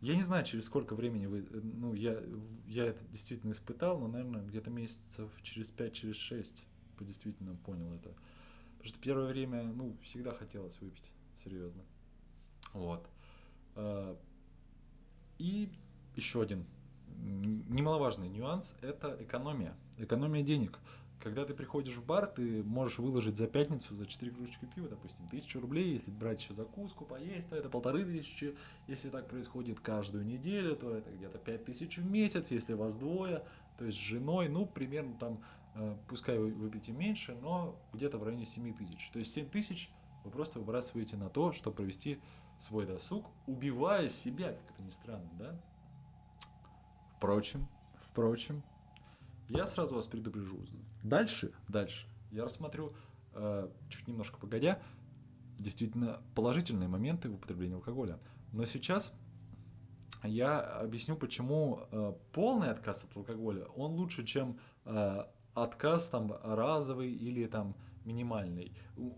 я 0.02 0.16
не 0.16 0.22
знаю, 0.22 0.46
через 0.46 0.66
сколько 0.66 0.96
времени 0.96 1.26
вы... 1.26 1.42
Ну, 1.52 1.96
я, 1.96 2.22
я 2.68 2.86
это 2.86 3.04
действительно 3.06 3.52
испытал, 3.52 3.98
но, 4.00 4.08
наверное, 4.08 4.44
где-то 4.44 4.70
месяцев 4.70 5.32
через 5.42 5.72
5-6. 5.72 5.92
Через 5.92 6.54
действительно 7.00 7.56
понял 7.56 7.92
это. 7.94 8.14
Потому 8.78 8.86
что 8.86 9.00
первое 9.00 9.28
время, 9.28 9.64
ну, 9.64 9.98
всегда 10.04 10.32
хотелось 10.32 10.80
выпить, 10.80 11.12
серьезно. 11.36 11.84
Вот. 12.74 13.10
А, 13.76 14.16
и 15.40 15.72
еще 16.16 16.44
один 16.44 16.66
немаловажный 17.18 18.30
нюанс– 18.30 18.76
это 18.82 19.18
экономия. 19.20 19.76
Экономия 19.98 20.44
денег. 20.44 20.80
Когда 21.22 21.46
ты 21.46 21.54
приходишь 21.54 21.96
в 21.96 22.06
бар, 22.06 22.28
ты 22.28 22.64
можешь 22.64 23.00
выложить 23.00 23.38
за 23.38 23.48
пятницу, 23.48 23.96
за 23.96 24.06
4 24.06 24.32
кружечки 24.32 24.66
пива, 24.76 24.90
допустим, 24.90 25.28
тысячу 25.28 25.60
рублей, 25.60 25.94
если 25.94 26.12
брать 26.12 26.42
еще 26.42 26.54
закуску, 26.54 27.06
поесть, 27.06 27.50
то 27.50 27.56
это 27.56 27.70
полторы 27.70 28.06
тысячи. 28.06 28.56
Если 28.88 29.10
так 29.10 29.28
происходит 29.28 29.80
каждую 29.80 30.26
неделю, 30.26 30.76
то 30.76 30.96
это 30.96 31.10
где-то 31.12 31.40
пять 31.40 31.66
тысяч 31.66 31.98
в 31.98 32.06
месяц, 32.06 32.52
если 32.52 32.74
вас 32.74 32.96
двое, 32.96 33.44
то 33.78 33.86
есть 33.86 33.98
с 33.98 34.02
женой, 34.02 34.50
ну, 34.50 34.66
примерно 34.66 35.16
там 35.18 35.42
Э, 35.76 35.98
пускай 36.08 36.38
вы 36.38 36.52
выпьете 36.52 36.94
меньше, 36.94 37.36
но 37.36 37.78
где-то 37.94 38.18
в 38.18 38.24
районе 38.24 38.46
7 38.46 38.74
тысяч. 38.74 39.10
То 39.12 39.20
есть 39.20 39.34
7 39.34 39.50
тысяч 39.50 39.92
вы 40.24 40.32
просто 40.32 40.60
выбрасываете 40.60 41.18
на 41.18 41.30
то, 41.30 41.52
чтобы 41.52 41.76
провести 41.76 42.20
свой 42.60 42.86
досуг, 42.86 43.26
убивая 43.46 44.08
себя, 44.08 44.54
как 44.54 44.72
это 44.72 44.82
ни 44.82 44.90
странно, 44.90 45.30
да? 45.34 45.60
Впрочем, 47.18 47.68
впрочем, 47.98 48.64
я 49.50 49.68
сразу 49.68 49.96
вас 49.96 50.06
предупрежу. 50.06 50.60
Дальше, 51.04 51.52
дальше 51.68 52.08
я 52.36 52.44
рассмотрю, 52.44 52.94
э, 53.34 53.70
чуть 53.90 54.08
немножко 54.08 54.38
погодя, 54.38 54.82
действительно 55.58 56.22
положительные 56.36 56.90
моменты 56.90 57.30
в 57.30 57.36
употреблении 57.36 57.76
алкоголя. 57.76 58.20
Но 58.52 58.66
сейчас 58.66 59.14
я 60.24 60.60
объясню, 60.60 61.16
почему 61.16 61.88
э, 61.92 62.14
полный 62.34 62.70
отказ 62.70 63.04
от 63.04 63.16
алкоголя, 63.16 63.66
он 63.66 63.92
лучше, 63.92 64.26
чем 64.26 64.60
э, 64.86 65.24
отказ 65.54 66.10
там 66.10 66.34
разовый 66.44 67.12
или 67.12 67.46
там 67.46 67.76
минимальный. 68.06 68.72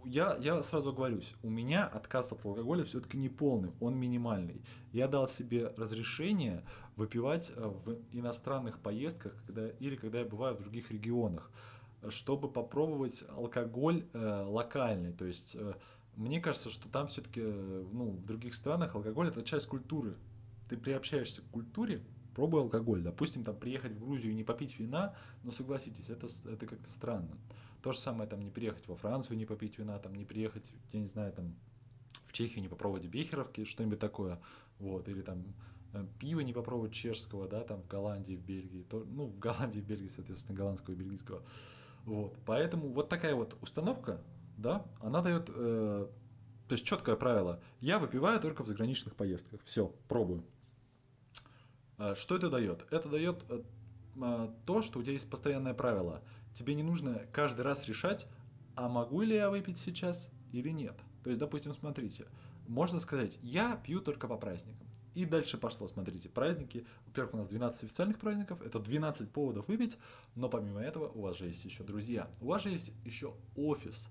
Я, 0.06 0.38
я 0.38 0.63
сразу 0.63 0.93
говорюсь, 0.93 1.36
у 1.43 1.50
меня 1.50 1.86
отказ 1.86 2.32
от 2.32 2.45
алкоголя 2.45 2.84
все-таки 2.86 3.17
не 3.17 3.30
полный, 3.30 3.71
он 3.80 3.95
минимальный. 3.95 4.62
Я 4.91 5.08
дал 5.08 5.28
себе 5.28 5.73
разрешение 5.78 6.63
выпивать 6.95 7.52
э, 7.56 7.67
в 7.67 8.00
иностранных 8.12 8.80
поездках 8.80 9.34
когда, 9.45 9.67
или 9.69 9.95
когда 9.95 10.19
я 10.19 10.26
бываю 10.26 10.56
в 10.56 10.60
других 10.60 10.91
регионах, 10.91 11.52
чтобы 12.10 12.50
попробовать 12.50 13.23
алкоголь 13.30 14.06
э, 14.13 14.43
локальный. 14.47 15.13
То 15.13 15.26
есть 15.26 15.56
э, 15.56 15.73
мне 16.15 16.41
кажется, 16.41 16.69
что 16.69 16.89
там 16.89 17.08
все-таки 17.08 17.41
э, 17.43 17.86
ну, 17.91 18.12
в 18.12 18.26
других 18.26 18.56
странах 18.56 18.95
алкоголь 18.95 19.28
это 19.28 19.43
часть 19.43 19.67
культуры. 19.67 20.15
Ты 20.69 20.76
приобщаешься 20.76 21.41
к 21.41 21.45
культуре, 21.45 22.04
пробуй 22.36 22.62
алкоголь. 22.62 23.02
Допустим, 23.02 23.43
там 23.43 23.56
приехать 23.56 23.93
в 23.93 24.00
Грузию 24.00 24.34
и 24.34 24.36
не 24.36 24.43
попить 24.43 24.80
вина, 24.80 25.15
но 25.43 25.52
согласитесь, 25.52 26.10
это, 26.10 26.28
это 26.45 26.65
как-то 26.65 26.89
странно. 26.89 27.38
То 27.82 27.92
же 27.92 28.00
самое 28.00 28.30
там 28.30 28.42
не 28.42 28.52
приехать 28.52 28.88
во 28.88 28.96
Францию, 28.96 29.38
не 29.38 29.46
попить 29.46 29.78
вина, 29.78 30.00
там 30.00 30.16
не 30.16 30.26
приехать, 30.26 30.74
я 30.92 31.00
не 31.00 31.08
знаю, 31.08 31.34
там 31.34 31.56
в 32.28 32.34
Чехию 32.34 32.62
не 32.62 32.68
попробовать 32.68 33.06
бехеровки, 33.08 33.63
что-нибудь 33.63 34.00
такое, 34.00 34.40
вот, 34.80 35.08
или 35.08 35.22
там 35.22 35.44
э, 35.94 36.06
пиво 36.20 36.42
не 36.42 36.54
попробовать 36.54 36.94
чешского, 36.94 37.48
да, 37.48 37.62
там 37.62 37.82
в 37.82 37.88
Голландии, 37.88 38.36
в 38.36 38.42
Бельгии, 38.42 38.84
то, 38.84 39.06
ну, 39.06 39.28
в 39.28 39.40
Голландии, 39.40 39.80
в 39.80 39.86
Бельгии, 39.86 40.08
соответственно, 40.08 40.58
голландского 40.58 40.94
и 40.94 40.98
бельгийского. 40.98 41.44
Вот, 42.06 42.38
поэтому 42.46 42.90
вот 42.90 43.10
такая 43.10 43.36
вот 43.36 43.58
установка, 43.62 44.22
да, 44.58 44.86
она 45.00 45.22
дает, 45.22 45.50
э, 45.50 46.08
то 46.68 46.74
есть 46.74 46.86
четкое 46.86 47.16
правило, 47.16 47.62
я 47.80 48.00
выпиваю 48.00 48.40
только 48.40 48.63
в 48.63 48.68
заграничных 48.68 49.16
поездках, 49.16 49.62
все, 49.63 49.94
пробую. 50.08 50.44
А, 51.98 52.16
что 52.16 52.36
это 52.36 52.50
дает? 52.50 52.86
Это 52.92 53.10
дает 53.10 53.44
э, 53.50 53.62
то, 54.66 54.82
что 54.82 55.00
у 55.00 55.04
тебя 55.04 55.13
есть 55.13 55.30
постоянное 55.30 55.74
правило. 55.74 56.22
Тебе 56.54 56.76
не 56.76 56.84
нужно 56.84 57.22
каждый 57.32 57.62
раз 57.62 57.88
решать, 57.88 58.28
а 58.76 58.88
могу 58.88 59.22
ли 59.22 59.36
я 59.36 59.50
выпить 59.50 59.78
сейчас 59.78 60.32
или 60.52 60.70
нет. 60.70 60.96
То 61.24 61.30
есть, 61.30 61.40
допустим, 61.40 61.74
смотрите, 61.74 62.26
можно 62.68 63.00
сказать, 63.00 63.40
я 63.42 63.76
пью 63.76 64.02
только 64.02 64.28
по 64.28 64.38
праздникам. 64.38 64.88
И 65.14 65.26
дальше 65.26 65.58
пошло, 65.58 65.88
смотрите, 65.88 66.30
праздники. 66.30 66.86
Во-первых, 67.08 67.34
у 67.34 67.38
нас 67.38 67.48
12 67.48 67.84
официальных 67.86 68.20
праздников, 68.20 68.62
это 68.62 68.80
12 68.80 69.32
поводов 69.32 69.68
выпить, 69.68 69.98
но 70.36 70.48
помимо 70.48 70.80
этого 70.80 71.08
у 71.08 71.22
вас 71.22 71.38
же 71.38 71.48
есть 71.48 71.66
еще 71.66 71.84
друзья, 71.84 72.30
у 72.40 72.48
вас 72.48 72.64
же 72.64 72.70
есть 72.70 72.94
еще 73.04 73.34
офис. 73.56 74.10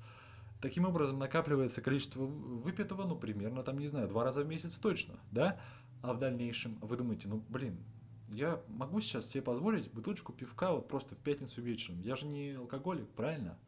Таким 0.61 0.85
образом 0.85 1.19
накапливается 1.19 1.81
количество 1.81 2.25
выпитого, 2.25 3.07
ну, 3.07 3.15
примерно, 3.15 3.63
там, 3.63 3.79
не 3.79 3.87
знаю, 3.87 4.09
два 4.09 4.25
раза 4.25 4.43
в 4.43 4.49
месяц 4.49 4.79
точно, 4.79 5.15
да? 5.31 5.61
а 6.03 6.13
в 6.13 6.19
дальнейшем 6.19 6.79
вы 6.81 6.97
думаете, 6.97 7.29
ну 7.29 7.43
блин, 7.49 7.79
Я 8.29 8.61
могу 8.69 9.01
сейчас 9.01 9.27
себе 9.29 9.43
позволить 9.43 9.91
бутылочку 9.93 10.33
пивка 10.33 10.73
вот 10.73 10.89
просто 10.89 11.15
в 11.15 11.19
пятницу 11.19 11.63
вечером. 11.63 12.01
Я 12.01 12.17
же 12.17 12.27
не 12.27 12.53
алкоголик, 12.53 13.09
правильно? 13.11 13.59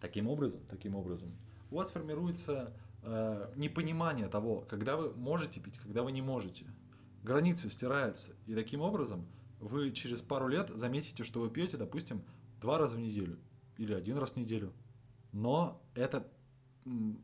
Таким 0.00 0.28
образом, 0.28 0.60
таким 0.68 0.94
образом, 0.94 1.34
у 1.70 1.76
вас 1.76 1.90
формируется 1.90 2.74
э, 3.02 3.52
непонимание 3.56 4.28
того, 4.28 4.60
когда 4.68 4.96
вы 4.96 5.14
можете 5.14 5.60
пить, 5.60 5.78
когда 5.78 6.02
вы 6.02 6.12
не 6.12 6.20
можете. 6.20 6.66
Границы 7.22 7.70
стираются. 7.70 8.32
И 8.46 8.54
таким 8.54 8.82
образом 8.82 9.26
вы 9.60 9.90
через 9.92 10.20
пару 10.20 10.46
лет 10.48 10.68
заметите, 10.74 11.24
что 11.24 11.40
вы 11.40 11.48
пьете, 11.48 11.78
допустим, 11.78 12.22
два 12.60 12.78
раза 12.78 12.96
в 12.96 13.00
неделю 13.00 13.38
или 13.78 13.94
один 13.94 14.18
раз 14.18 14.32
в 14.32 14.36
неделю. 14.36 14.72
Но 15.32 15.82
это 15.94 16.28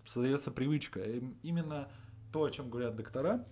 создается 0.05 0.51
привычка. 0.51 1.01
И 1.01 1.23
именно 1.43 1.91
то, 2.33 2.45
о 2.45 2.51
чем 2.51 2.71
говорят 2.71 2.97
доктора, 2.97 3.47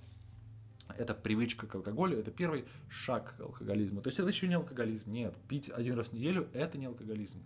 это 0.97 1.15
привычка 1.15 1.67
к 1.67 1.75
алкоголю, 1.75 2.19
это 2.19 2.31
первый 2.31 2.65
шаг 2.89 3.37
к 3.37 3.41
алкоголизму. 3.41 4.01
То 4.03 4.09
есть 4.09 4.19
это 4.19 4.29
еще 4.29 4.49
не 4.49 4.55
алкоголизм, 4.55 5.13
нет. 5.13 5.37
Пить 5.49 5.71
один 5.71 5.95
раз 5.95 6.09
в 6.09 6.13
неделю– 6.13 6.49
это 6.53 6.79
не 6.79 6.87
алкоголизм. 6.87 7.43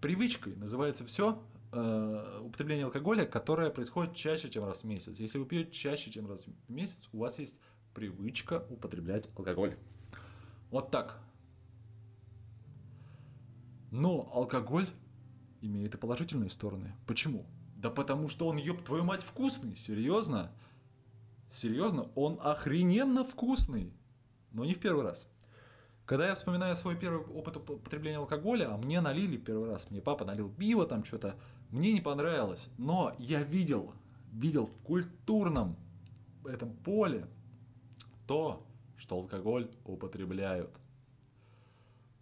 Привычкой 0.00 0.54
называется 0.56 1.04
все 1.04 1.42
э, 1.72 2.40
употребление 2.42 2.86
алкоголя, 2.86 3.24
которое 3.24 3.70
происходит 3.70 4.14
чаще, 4.14 4.48
чем 4.48 4.64
раз 4.64 4.82
в 4.82 4.86
месяц. 4.86 5.18
Если 5.18 5.38
вы 5.38 5.46
пьете 5.46 5.72
чаще, 5.72 6.10
чем 6.10 6.28
раз 6.28 6.46
в 6.46 6.72
месяц, 6.72 7.08
у 7.12 7.18
вас 7.18 7.38
есть 7.38 7.58
привычка 7.94 8.64
употреблять 8.70 9.28
алкоголь. 9.36 9.76
Вот 10.70 10.90
так. 10.90 11.20
Но 13.90 14.30
алкоголь 14.32 14.86
имеет 15.60 15.94
и 15.94 15.98
положительные 15.98 16.50
стороны. 16.50 16.94
Почему? 17.06 17.46
Да 17.76 17.90
потому 17.90 18.28
что 18.28 18.46
он, 18.46 18.56
ёб 18.56 18.82
твою 18.82 19.04
мать, 19.04 19.22
вкусный. 19.22 19.76
Серьезно? 19.76 20.52
Серьезно? 21.52 22.08
Он 22.14 22.38
охрененно 22.42 23.24
вкусный. 23.24 23.92
Но 24.52 24.64
не 24.64 24.72
в 24.72 24.80
первый 24.80 25.04
раз. 25.04 25.28
Когда 26.06 26.28
я 26.28 26.34
вспоминаю 26.34 26.74
свой 26.76 26.96
первый 26.96 27.26
опыт 27.26 27.58
употребления 27.58 28.16
алкоголя, 28.16 28.72
а 28.72 28.78
мне 28.78 29.02
налили 29.02 29.36
в 29.36 29.44
первый 29.44 29.68
раз, 29.68 29.90
мне 29.90 30.00
папа 30.00 30.24
налил 30.24 30.50
пиво, 30.50 30.86
там 30.86 31.04
что-то, 31.04 31.36
мне 31.70 31.92
не 31.92 32.00
понравилось. 32.00 32.70
Но 32.78 33.14
я 33.18 33.42
видел, 33.42 33.92
видел 34.32 34.64
в 34.64 34.74
культурном 34.78 35.76
этом 36.46 36.72
поле 36.72 37.28
то, 38.26 38.66
что 38.96 39.16
алкоголь 39.16 39.70
употребляют. 39.84 40.74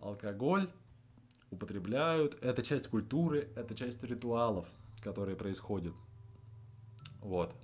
Алкоголь 0.00 0.68
употребляют, 1.52 2.36
это 2.42 2.62
часть 2.62 2.88
культуры, 2.88 3.48
это 3.54 3.76
часть 3.76 4.02
ритуалов, 4.02 4.66
которые 5.02 5.36
происходят. 5.36 5.94
Вот. 7.20 7.54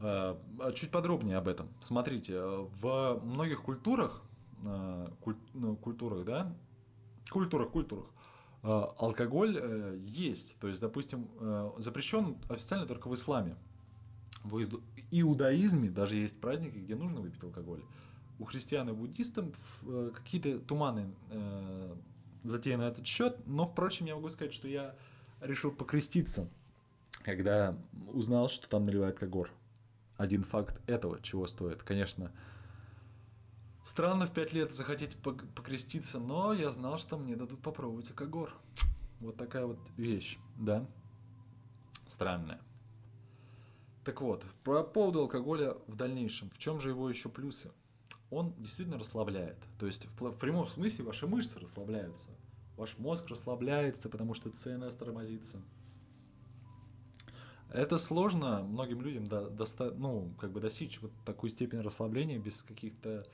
Э, 0.00 0.36
чуть 0.74 0.90
подробнее 0.90 1.36
об 1.36 1.48
этом. 1.48 1.68
Смотрите, 1.80 2.40
в 2.40 3.20
многих 3.24 3.62
культурах 3.62 4.22
Э, 4.64 5.08
ну, 5.54 5.76
культурах, 5.76 6.24
да, 6.24 6.52
культурах, 7.30 7.70
культурах, 7.70 8.06
э, 8.62 8.68
алкоголь 8.68 9.56
э, 9.60 9.96
есть. 10.00 10.58
То 10.58 10.68
есть, 10.68 10.80
допустим, 10.80 11.28
запрещен 11.78 12.36
официально 12.48 12.86
только 12.86 13.08
в 13.08 13.14
исламе. 13.14 13.56
В 14.42 14.66
иудаизме 15.10 15.90
даже 15.90 16.16
есть 16.16 16.40
праздники, 16.40 16.78
где 16.78 16.96
нужно 16.96 17.20
выпить 17.20 17.42
алкоголь. 17.42 17.82
У 18.38 18.44
христиан 18.44 18.88
и 18.88 18.92
буддистов 18.92 19.46
какие-то 20.14 20.60
туманы 20.60 21.12
затеяны 22.44 22.84
на 22.84 22.88
этот 22.88 23.04
счет, 23.04 23.36
но, 23.46 23.64
впрочем, 23.64 24.06
я 24.06 24.14
могу 24.14 24.28
сказать, 24.28 24.54
что 24.54 24.68
я 24.68 24.94
решил 25.40 25.72
покреститься, 25.72 26.48
когда 27.24 27.76
узнал, 28.06 28.48
что 28.48 28.68
там 28.68 28.84
наливают 28.84 29.18
когор. 29.18 29.50
Один 30.18 30.42
факт 30.42 30.78
этого 30.86 31.22
чего 31.22 31.46
стоит. 31.46 31.82
Конечно, 31.82 32.30
Странно 33.88 34.26
в 34.26 34.32
пять 34.32 34.52
лет 34.52 34.74
захотеть 34.74 35.16
покреститься, 35.16 36.18
но 36.18 36.52
я 36.52 36.70
знал, 36.70 36.98
что 36.98 37.16
мне 37.16 37.36
дадут 37.36 37.62
попробовать 37.62 38.10
Акагор. 38.10 38.52
Вот 39.20 39.38
такая 39.38 39.64
вот 39.64 39.78
вещь, 39.96 40.36
да? 40.58 40.86
Странная. 42.06 42.60
Так 44.04 44.20
вот, 44.20 44.44
по 44.62 44.82
поводу 44.82 45.20
алкоголя 45.20 45.74
в 45.86 45.96
дальнейшем. 45.96 46.50
В 46.50 46.58
чем 46.58 46.80
же 46.80 46.90
его 46.90 47.08
еще 47.08 47.30
плюсы? 47.30 47.70
Он 48.30 48.52
действительно 48.58 48.98
расслабляет. 48.98 49.56
То 49.78 49.86
есть 49.86 50.06
в 50.20 50.36
прямом 50.36 50.66
смысле 50.66 51.06
ваши 51.06 51.26
мышцы 51.26 51.58
расслабляются. 51.58 52.28
Ваш 52.76 52.98
мозг 52.98 53.28
расслабляется, 53.28 54.10
потому 54.10 54.34
что 54.34 54.50
ЦНС 54.50 54.96
тормозится. 54.96 55.62
Это 57.70 57.98
сложно 57.98 58.62
многим 58.62 59.02
людям 59.02 59.26
до, 59.26 59.50
доста, 59.50 59.92
ну, 59.96 60.32
как 60.38 60.52
бы 60.52 60.60
достичь 60.60 61.00
вот 61.02 61.12
такой 61.24 61.50
степени 61.50 61.80
расслабления 61.80 62.38
без 62.38 62.62
каких-то 62.62 63.24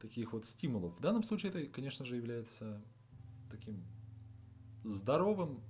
таких 0.00 0.32
вот 0.32 0.44
стимулов. 0.44 0.96
В 0.96 1.00
данном 1.00 1.22
случае 1.22 1.50
это, 1.50 1.66
конечно 1.66 2.04
же, 2.04 2.16
является 2.16 2.82
таким 3.50 3.82
здоровым, 4.82 5.60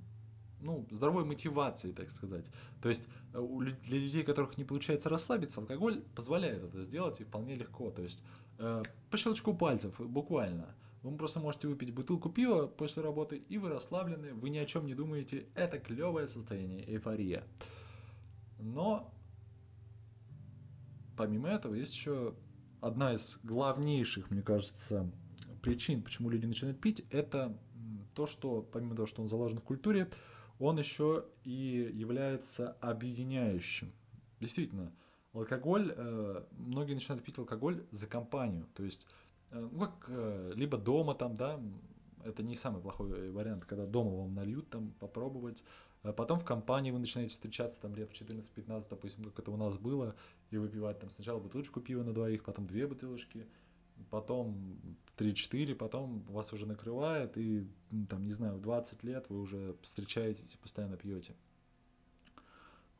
ну, 0.61 0.87
здоровой 0.91 1.25
мотивацией, 1.25 1.95
так 1.95 2.11
сказать. 2.11 2.47
То 2.83 2.89
есть 2.89 3.03
э, 3.35 3.47
для 3.85 3.99
людей, 3.99 4.23
которых 4.23 4.57
не 4.57 4.65
получается 4.65 5.11
расслабиться, 5.11 5.61
алкоголь 5.61 6.03
позволяет 6.15 6.65
это 6.65 6.83
сделать 6.83 7.21
и 7.21 7.25
вполне 7.25 7.55
легко. 7.55 7.91
То 7.91 8.03
есть 8.03 8.23
э, 8.59 8.83
по 9.11 9.17
щелчку 9.19 9.55
пальцев, 9.55 10.01
буквально. 10.01 10.75
Вы 11.03 11.17
просто 11.17 11.39
можете 11.39 11.69
выпить 11.69 11.95
бутылку 11.95 12.31
пива 12.31 12.67
после 12.67 13.03
работы, 13.03 13.37
и 13.37 13.59
вы 13.59 13.69
расслаблены, 13.69 14.35
вы 14.35 14.51
ни 14.51 14.59
о 14.59 14.65
чем 14.65 14.87
не 14.87 14.95
думаете. 14.95 15.47
Это 15.55 15.79
клевое 15.79 16.27
состояние, 16.27 16.85
эйфория. 16.91 17.45
Но 18.59 19.13
помимо 21.17 21.49
этого 21.49 21.75
есть 21.75 21.95
еще 21.95 22.35
одна 22.81 23.15
из 23.15 23.39
главнейших, 23.43 24.31
мне 24.31 24.43
кажется, 24.43 25.11
причин, 25.63 26.03
почему 26.03 26.31
люди 26.31 26.47
начинают 26.47 26.81
пить, 26.81 27.05
это 27.11 27.59
то, 28.15 28.27
что 28.27 28.63
помимо 28.63 28.95
того, 28.95 29.07
что 29.07 29.23
он 29.23 29.29
заложен 29.29 29.59
в 29.59 29.65
культуре, 29.65 30.11
он 30.59 30.79
еще 30.79 31.27
и 31.45 31.91
является 31.93 32.73
объединяющим. 32.81 33.93
Действительно, 34.41 34.93
алкоголь, 35.33 35.93
э, 35.95 36.45
многие 36.53 36.95
начинают 36.95 37.25
пить 37.25 37.39
алкоголь 37.39 37.85
за 37.91 38.07
компанию. 38.07 38.67
То 38.75 38.85
есть, 38.85 39.07
э, 39.51 39.69
ну 39.71 39.81
как, 39.81 40.07
э, 40.09 40.53
либо 40.55 40.79
дома 40.79 41.15
там, 41.15 41.35
да, 41.35 41.61
это 42.25 42.43
не 42.43 42.57
самый 42.57 42.81
плохой 42.81 43.31
вариант, 43.31 43.67
когда 43.67 43.87
дома 43.87 44.17
вам 44.17 44.35
нальют, 44.35 44.69
там, 44.71 44.93
попробовать, 44.99 45.63
потом 46.13 46.39
в 46.39 46.45
компании 46.45 46.91
вы 46.91 46.99
начинаете 46.99 47.35
встречаться 47.35 47.81
там 47.81 47.95
лет 47.95 48.11
в 48.11 48.13
14-15, 48.13 48.87
допустим, 48.91 49.25
как 49.25 49.39
это 49.39 49.51
у 49.51 49.57
нас 49.57 49.77
было, 49.79 50.15
и 50.51 50.57
выпивать 50.57 50.99
там 50.99 51.11
сначала 51.11 51.39
бутылочку 51.41 51.81
пива 51.81 52.03
на 52.03 52.13
двоих, 52.13 52.45
потом 52.45 52.67
две 52.67 52.87
бутылочки, 52.87 53.47
потом 54.11 54.79
3-4, 55.17 55.75
потом 55.75 56.23
вас 56.29 56.53
уже 56.53 56.67
накрывает, 56.67 57.37
и 57.37 57.67
там, 58.09 58.27
не 58.27 58.33
знаю, 58.33 58.57
в 58.57 58.61
20 58.61 59.03
лет 59.05 59.27
вы 59.29 59.41
уже 59.41 59.77
встречаетесь 59.83 60.55
и 60.55 60.59
постоянно 60.59 60.97
пьете. 60.97 61.35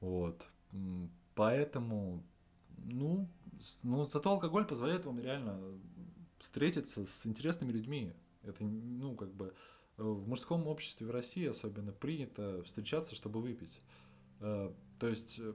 Вот. 0.01 0.47
Поэтому, 1.35 2.23
ну, 2.79 3.29
ну, 3.83 4.05
зато 4.05 4.31
алкоголь 4.31 4.67
позволяет 4.67 5.05
вам 5.05 5.21
реально 5.21 5.61
встретиться 6.39 7.05
с 7.05 7.27
интересными 7.27 7.73
людьми. 7.73 8.13
Это, 8.43 8.65
ну, 8.65 9.15
как 9.15 9.33
бы, 9.35 9.55
в 9.97 10.29
мужском 10.29 10.67
обществе 10.67 11.07
в 11.07 11.11
России 11.11 11.47
особенно 11.47 11.93
принято 11.93 12.63
встречаться, 12.65 13.15
чтобы 13.15 13.41
выпить. 13.41 13.81
Э, 14.41 14.73
то 14.99 15.09
есть 15.09 15.39
э, 15.41 15.55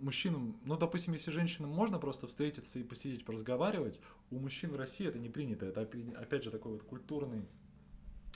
мужчинам, 0.00 0.58
ну, 0.64 0.76
допустим, 0.76 1.12
если 1.14 1.30
женщинам 1.30 1.70
можно 1.70 1.98
просто 1.98 2.26
встретиться 2.26 2.78
и 2.78 2.82
посидеть, 2.82 3.24
поразговаривать, 3.24 4.00
у 4.30 4.38
мужчин 4.38 4.70
в 4.70 4.76
России 4.76 5.06
это 5.06 5.18
не 5.18 5.28
принято. 5.28 5.66
Это, 5.66 5.82
опять 5.82 6.44
же, 6.44 6.50
такой 6.50 6.72
вот 6.72 6.82
культурный, 6.82 7.46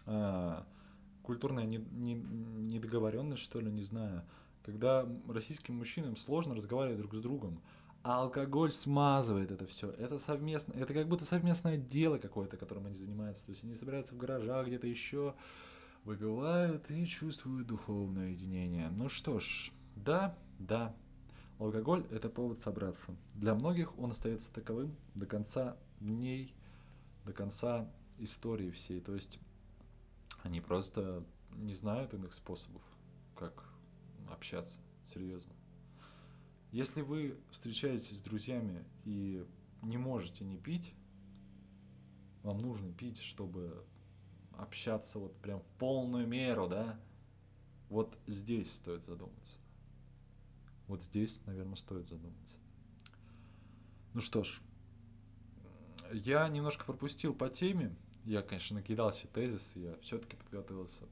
а, 0.07 0.67
культурная 1.23 1.67
недоговоренность, 1.67 3.43
что 3.43 3.61
ли, 3.61 3.71
не 3.71 3.83
знаю. 3.83 4.25
Когда 4.63 5.07
российским 5.29 5.77
мужчинам 5.77 6.17
сложно 6.17 6.55
разговаривать 6.55 6.99
друг 6.99 7.15
с 7.15 7.21
другом. 7.21 7.61
А 8.05 8.21
алкоголь 8.21 8.71
смазывает 8.71 9.51
это 9.51 9.67
все. 9.67 9.91
Это 9.93 10.19
совместно, 10.19 10.75
это 10.75 10.93
как 10.93 11.09
будто 11.09 11.25
совместное 11.25 11.79
дело 11.79 12.19
какое-то, 12.19 12.59
которым 12.59 12.85
они 12.85 12.95
занимаются. 12.95 13.47
То 13.47 13.53
есть 13.53 13.65
они 13.65 13.75
собираются 13.75 14.15
в 14.15 14.19
гаражах 14.19 14.67
где-то 14.67 14.87
еще, 14.87 15.35
выпивают 16.05 16.91
и 16.91 17.07
чувствуют 17.07 17.67
духовное 17.67 18.33
единение. 18.33 18.91
Ну 18.91 19.09
что 19.09 19.39
ж, 19.39 19.73
да, 19.97 20.37
да, 20.59 20.95
алкоголь 21.59 22.07
это 22.11 22.29
повод 22.29 22.59
собраться. 22.59 23.17
Для 23.33 23.55
многих 23.55 23.99
он 23.99 24.11
остается 24.11 24.53
таковым 24.53 24.95
до 25.15 25.25
конца 25.25 25.79
дней, 25.99 26.55
до 27.25 27.33
конца 27.33 27.91
истории 28.19 28.71
всей. 28.71 29.01
То 29.01 29.15
есть 29.15 29.39
они 30.43 30.61
просто 30.61 31.25
не 31.55 31.73
знают 31.73 32.13
иных 32.13 32.35
способов, 32.35 32.83
как 33.35 33.65
общаться. 34.31 34.81
Серьезно. 35.07 35.55
Если 36.75 37.03
вы 37.03 37.39
встречаетесь 37.53 38.19
с 38.19 38.21
друзьями 38.21 38.85
и 39.05 39.47
не 39.83 39.97
можете 39.97 40.45
не 40.45 40.57
пить, 40.57 40.93
вам 42.43 42.63
нужно 42.63 42.93
пить, 42.93 43.21
чтобы 43.21 43.87
общаться 44.59 45.21
вот 45.21 45.37
прям 45.37 45.61
в 45.61 45.67
полную 45.79 46.27
меру, 46.27 46.67
да, 46.67 46.99
вот 47.91 48.19
здесь 48.27 48.75
стоит 48.75 49.05
задуматься. 49.05 49.57
Вот 50.89 51.05
здесь, 51.05 51.41
наверное, 51.47 51.77
стоит 51.77 52.09
задуматься. 52.09 52.59
Ну 54.13 54.21
что 54.21 54.43
ж, 54.43 54.61
я 56.13 56.49
немножко 56.49 56.85
пропустил 56.85 57.37
по 57.37 57.49
теме. 57.49 57.95
Я, 58.25 58.43
конечно, 58.43 58.79
накидался 58.79 59.29
тезис, 59.29 59.77
я 59.77 59.97
все-таки 60.01 60.35
подготовился. 60.35 61.05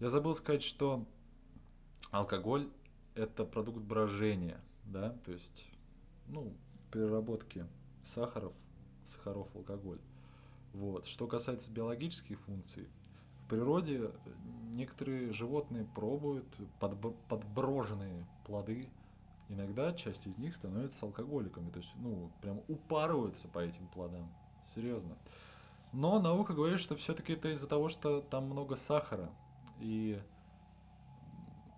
Я 0.00 0.08
забыл 0.08 0.34
сказать, 0.34 0.64
что 0.64 1.06
алкоголь 2.10 2.68
это 3.14 3.44
продукт 3.44 3.78
брожения, 3.78 4.60
да, 4.86 5.10
то 5.24 5.32
есть, 5.32 5.66
ну, 6.26 6.54
переработки 6.90 7.66
сахаров, 8.02 8.52
сахаров 9.04 9.48
в 9.52 9.58
алкоголь. 9.58 10.00
Вот. 10.72 11.06
Что 11.06 11.26
касается 11.26 11.70
биологических 11.70 12.40
функций, 12.40 12.88
в 13.38 13.46
природе 13.48 14.10
некоторые 14.72 15.32
животные 15.32 15.86
пробуют 15.94 16.46
подб- 16.80 17.16
подброженные 17.28 18.26
плоды. 18.44 18.88
Иногда 19.48 19.92
часть 19.92 20.26
из 20.26 20.38
них 20.38 20.54
становится 20.54 21.04
алкоголиками, 21.04 21.70
то 21.70 21.78
есть, 21.78 21.92
ну, 21.96 22.30
прям 22.40 22.62
упарываются 22.68 23.46
по 23.48 23.58
этим 23.58 23.86
плодам. 23.88 24.32
Серьезно. 24.64 25.16
Но 25.92 26.18
наука 26.18 26.54
говорит, 26.54 26.80
что 26.80 26.96
все-таки 26.96 27.34
это 27.34 27.50
из-за 27.50 27.68
того, 27.68 27.88
что 27.88 28.22
там 28.22 28.46
много 28.46 28.74
сахара. 28.74 29.30
И 29.80 30.20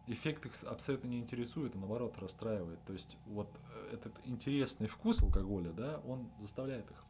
эффект 0.06 0.46
их 0.46 0.64
абсолютно 0.64 1.08
не 1.08 1.18
интересует, 1.18 1.76
а 1.76 1.78
наоборот 1.78 2.16
расстраивает. 2.18 2.84
То 2.84 2.92
есть 2.92 3.16
вот 3.26 3.48
э, 3.74 3.94
этот 3.94 4.14
интересный 4.24 4.86
вкус 4.86 5.22
алкоголя, 5.22 5.72
да, 5.72 6.00
он 6.06 6.30
заставляет 6.40 6.90
их 6.90 7.04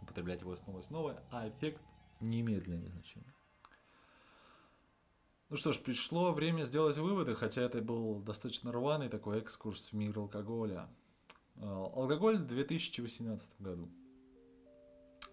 употреблять 0.00 0.40
его 0.42 0.54
снова 0.56 0.78
и 0.80 0.82
снова, 0.82 1.22
а 1.30 1.48
эффект 1.48 1.82
не 2.20 2.40
имеет 2.40 2.64
для 2.64 2.76
них 2.76 2.92
значения. 2.92 3.34
Ну 5.50 5.56
что 5.56 5.72
ж, 5.72 5.80
пришло 5.80 6.32
время 6.32 6.64
сделать 6.64 6.96
выводы, 6.96 7.34
хотя 7.34 7.62
это 7.62 7.80
был 7.82 8.20
достаточно 8.20 8.72
рваный 8.72 9.08
такой 9.08 9.38
экскурс 9.38 9.90
в 9.90 9.92
мир 9.92 10.18
алкоголя. 10.18 10.88
А, 11.56 11.90
алкоголь 11.94 12.38
в 12.38 12.46
2018 12.46 13.60
году. 13.60 13.88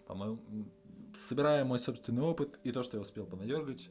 По-моему, 0.06 0.70
собирая 1.14 1.64
мой 1.64 1.78
собственный 1.78 2.22
опыт 2.22 2.60
и 2.62 2.72
то, 2.72 2.82
что 2.82 2.96
я 2.98 3.00
успел 3.00 3.26
понадергать, 3.26 3.90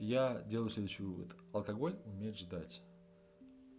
я 0.00 0.42
делаю 0.46 0.70
следующий 0.70 1.02
вывод. 1.02 1.36
Алкоголь 1.52 1.96
умеет 2.06 2.36
ждать. 2.36 2.82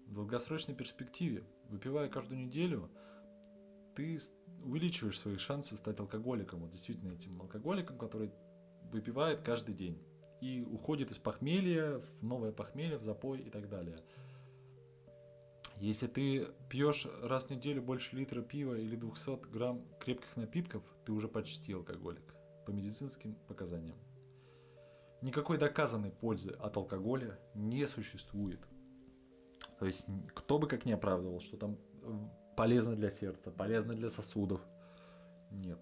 В 0.06 0.14
долгосрочной 0.14 0.76
перспективе, 0.76 1.44
выпивая 1.70 2.10
каждую 2.10 2.40
неделю, 2.40 2.90
ты 3.96 4.20
увеличиваешь 4.64 5.20
свои 5.20 5.38
шансы 5.38 5.76
стать 5.76 6.00
алкоголиком. 6.00 6.60
Вот 6.62 6.70
действительно 6.70 7.14
этим 7.14 7.42
алкоголиком, 7.42 7.98
который 7.98 8.32
выпивает 8.92 9.42
каждый 9.42 9.74
день 9.74 10.00
и 10.42 10.62
уходит 10.62 11.12
из 11.12 11.18
похмелья 11.18 11.98
в 11.98 12.24
новое 12.24 12.52
похмелье, 12.52 12.98
в 12.98 13.04
запой 13.04 13.40
и 13.40 13.50
так 13.50 13.68
далее. 13.68 13.98
Если 15.78 16.06
ты 16.06 16.48
пьешь 16.70 17.08
раз 17.24 17.46
в 17.46 17.50
неделю 17.50 17.82
больше 17.82 18.16
литра 18.16 18.44
пива 18.44 18.76
или 18.76 18.96
200 18.96 19.50
грамм 19.50 19.84
крепких 20.00 20.38
напитков, 20.38 20.84
ты 21.04 21.12
уже 21.12 21.28
почти 21.28 21.74
алкоголик 21.74 22.36
по 22.68 22.70
медицинским 22.70 23.34
показаниям. 23.48 23.98
Никакой 25.22 25.58
доказанной 25.58 26.12
пользы 26.12 26.52
от 26.52 26.78
алкоголя 26.78 27.40
не 27.54 27.86
существует. 27.86 28.60
То 29.80 29.86
есть 29.86 30.08
кто 30.34 30.58
бы 30.58 30.68
как 30.68 30.86
ни 30.86 30.92
оправдывал, 30.92 31.40
что 31.40 31.58
там 31.58 31.78
полезно 32.56 32.96
для 32.96 33.10
сердца, 33.10 33.52
полезно 33.52 33.96
для 33.96 34.10
сосудов. 34.10 34.62
Нет. 35.52 35.80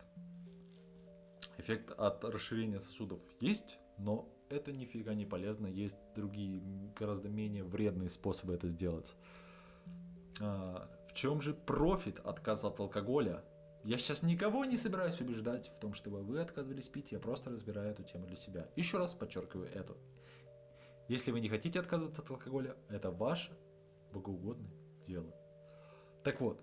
Эффект 1.58 1.91
от 1.91 2.23
расширения 2.23 2.80
сосудов 2.80 3.19
есть, 3.39 3.80
но 3.97 4.30
это 4.49 4.71
нифига 4.71 5.13
не 5.13 5.25
полезно. 5.25 5.67
Есть 5.67 5.97
другие, 6.15 6.62
гораздо 6.97 7.30
менее 7.30 7.63
вредные 7.63 8.10
способы 8.10 8.54
это 8.54 8.67
сделать. 8.67 9.13
А, 10.41 10.89
в 11.08 11.13
чем 11.13 11.41
же 11.41 11.54
профит 11.54 12.19
отказа 12.19 12.67
от 12.67 12.80
алкоголя? 12.80 13.43
Я 13.84 13.98
сейчас 13.98 14.24
никого 14.24 14.65
не 14.65 14.76
собираюсь 14.76 15.22
убеждать 15.22 15.70
в 15.70 15.80
том, 15.80 15.94
чтобы 15.94 16.22
вы 16.22 16.42
отказывались 16.42 16.89
пить, 16.89 17.12
я 17.12 17.20
просто 17.20 17.50
разбираю 17.50 17.92
эту 17.92 18.04
тему 18.04 18.26
для 18.28 18.36
себя. 18.36 18.68
Еще 18.76 18.98
раз 18.98 19.13
подчеркиваю 19.13 19.70
это. 19.74 19.96
Если 21.08 21.32
вы 21.32 21.39
не 21.39 21.50
хотите 21.50 21.80
отказываться 21.80 22.22
от 22.22 22.30
алкоголя, 22.30 22.76
это 22.89 23.10
ваше 23.10 23.58
богоугодное 24.13 24.72
дело. 25.06 25.34
Так 26.24 26.42
вот, 26.42 26.62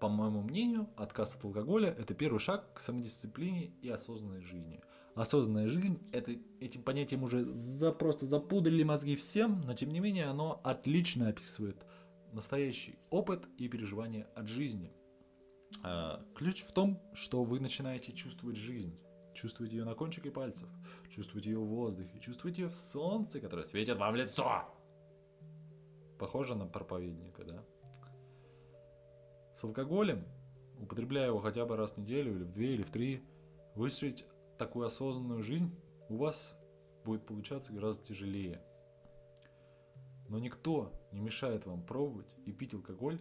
по 0.00 0.08
моему 0.08 0.42
мнению, 0.42 0.88
отказ 0.96 1.36
от 1.36 1.44
алкоголя– 1.44 1.94
это 1.98 2.14
первый 2.14 2.40
шаг 2.40 2.74
к 2.74 2.80
самодисциплине 2.80 3.72
и 3.80 3.88
осознанной 3.88 4.40
жизни. 4.40 4.80
Осознанная 5.14 5.68
жизнь– 5.68 6.00
это, 6.12 6.32
этим 6.58 6.82
понятием 6.82 7.22
уже 7.22 7.44
за, 7.52 7.92
просто 7.92 8.26
запудрили 8.26 8.82
мозги 8.82 9.14
всем, 9.14 9.60
но 9.60 9.74
тем 9.74 9.90
не 9.90 10.00
менее 10.00 10.26
оно 10.26 10.60
отлично 10.64 11.28
описывает 11.28 11.86
настоящий 12.32 12.98
опыт 13.10 13.46
и 13.56 13.68
переживания 13.68 14.26
от 14.34 14.48
жизни– 14.48 14.92
ключ 16.34 16.62
в 16.64 16.72
том, 16.72 17.00
что 17.14 17.44
вы 17.44 17.60
начинаете 17.60 18.12
чувствовать 18.12 18.56
жизнь. 18.56 18.98
Чувствовать 19.32 19.72
ее 19.72 19.84
на 19.84 19.94
кончике 19.94 20.30
пальцев, 20.30 20.68
чувствовать 21.08 21.46
ее 21.46 21.58
в 21.58 21.66
воздухе, 21.66 22.18
чувствовать 22.18 22.58
ее 22.58 22.66
в 22.66 22.74
солнце, 22.74 23.40
которое 23.40 23.62
светит 23.62 23.96
вам 23.96 24.12
в 24.12 24.16
лицо. 24.16 24.64
Похоже 26.18 26.56
на 26.56 26.66
проповедника, 26.66 27.44
да? 27.44 27.64
С 29.54 29.62
алкоголем, 29.62 30.26
употребляя 30.78 31.28
его 31.28 31.38
хотя 31.38 31.64
бы 31.64 31.76
раз 31.76 31.92
в 31.92 31.98
неделю, 31.98 32.34
или 32.34 32.42
в 32.42 32.52
две, 32.52 32.74
или 32.74 32.82
в 32.82 32.90
три, 32.90 33.24
выстроить 33.76 34.26
такую 34.58 34.86
осознанную 34.86 35.42
жизнь 35.42 35.74
у 36.08 36.16
вас 36.16 36.54
будет 37.04 37.24
получаться 37.24 37.72
гораздо 37.72 38.04
тяжелее. 38.04 38.60
Но 40.28 40.38
никто 40.40 40.92
не 41.12 41.20
мешает 41.20 41.66
вам 41.66 41.86
пробовать 41.86 42.36
и 42.46 42.52
пить 42.52 42.74
алкоголь, 42.74 43.20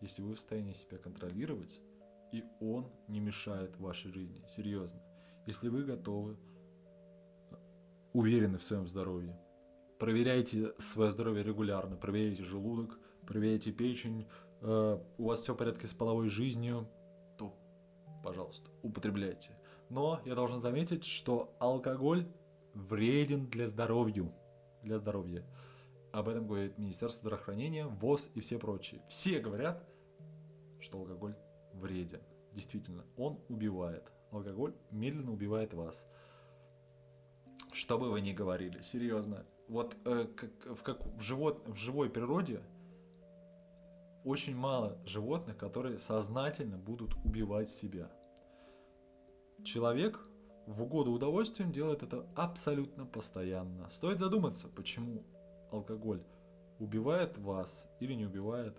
если 0.00 0.22
вы 0.22 0.34
в 0.34 0.40
состоянии 0.40 0.72
себя 0.72 0.96
контролировать 0.96 1.80
и 2.32 2.44
он 2.60 2.90
не 3.08 3.20
мешает 3.20 3.76
вашей 3.78 4.12
жизни. 4.12 4.42
Серьезно. 4.46 5.00
Если 5.46 5.68
вы 5.68 5.84
готовы, 5.84 6.36
уверены 8.12 8.58
в 8.58 8.64
своем 8.64 8.86
здоровье, 8.86 9.38
проверяйте 9.98 10.72
свое 10.78 11.10
здоровье 11.10 11.42
регулярно, 11.42 11.96
проверяйте 11.96 12.42
желудок, 12.42 12.98
проверяйте 13.26 13.72
печень, 13.72 14.26
э, 14.60 14.98
у 15.18 15.24
вас 15.24 15.40
все 15.40 15.54
в 15.54 15.56
порядке 15.56 15.86
с 15.86 15.94
половой 15.94 16.28
жизнью, 16.28 16.88
то, 17.38 17.54
пожалуйста, 18.24 18.70
употребляйте. 18.82 19.56
Но 19.88 20.20
я 20.24 20.34
должен 20.34 20.60
заметить, 20.60 21.04
что 21.04 21.54
алкоголь 21.58 22.26
вреден 22.74 23.46
для 23.46 23.66
здоровья. 23.66 24.32
Для 24.82 24.98
здоровья. 24.98 25.44
Об 26.12 26.28
этом 26.28 26.46
говорит 26.46 26.78
Министерство 26.78 27.20
здравоохранения, 27.20 27.86
ВОЗ 27.86 28.30
и 28.34 28.40
все 28.40 28.58
прочие. 28.58 29.02
Все 29.08 29.40
говорят, 29.40 29.96
что 30.80 30.98
алкоголь 30.98 31.36
вреден. 31.74 32.20
Действительно, 32.52 33.04
он 33.16 33.38
убивает. 33.48 34.14
Алкоголь 34.30 34.74
медленно 34.90 35.32
убивает 35.32 35.74
вас. 35.74 36.06
Что 37.72 37.98
бы 37.98 38.10
вы 38.10 38.20
ни 38.20 38.32
говорили, 38.32 38.80
серьезно. 38.80 39.46
Вот 39.68 39.96
э, 40.04 40.26
как, 40.36 40.50
в, 40.76 40.82
как, 40.82 41.06
в, 41.06 41.20
живот, 41.20 41.62
в 41.68 41.76
живой 41.76 42.10
природе 42.10 42.60
очень 44.24 44.56
мало 44.56 44.98
животных, 45.06 45.56
которые 45.56 45.98
сознательно 45.98 46.76
будут 46.76 47.14
убивать 47.24 47.68
себя. 47.70 48.10
Человек 49.64 50.20
в 50.66 50.82
угоду 50.82 51.12
удовольствием 51.12 51.72
делает 51.72 52.02
это 52.02 52.26
абсолютно 52.34 53.06
постоянно. 53.06 53.88
Стоит 53.88 54.18
задуматься, 54.18 54.68
почему 54.68 55.24
алкоголь 55.70 56.22
убивает 56.78 57.38
вас 57.38 57.88
или 58.00 58.14
не 58.14 58.26
убивает, 58.26 58.76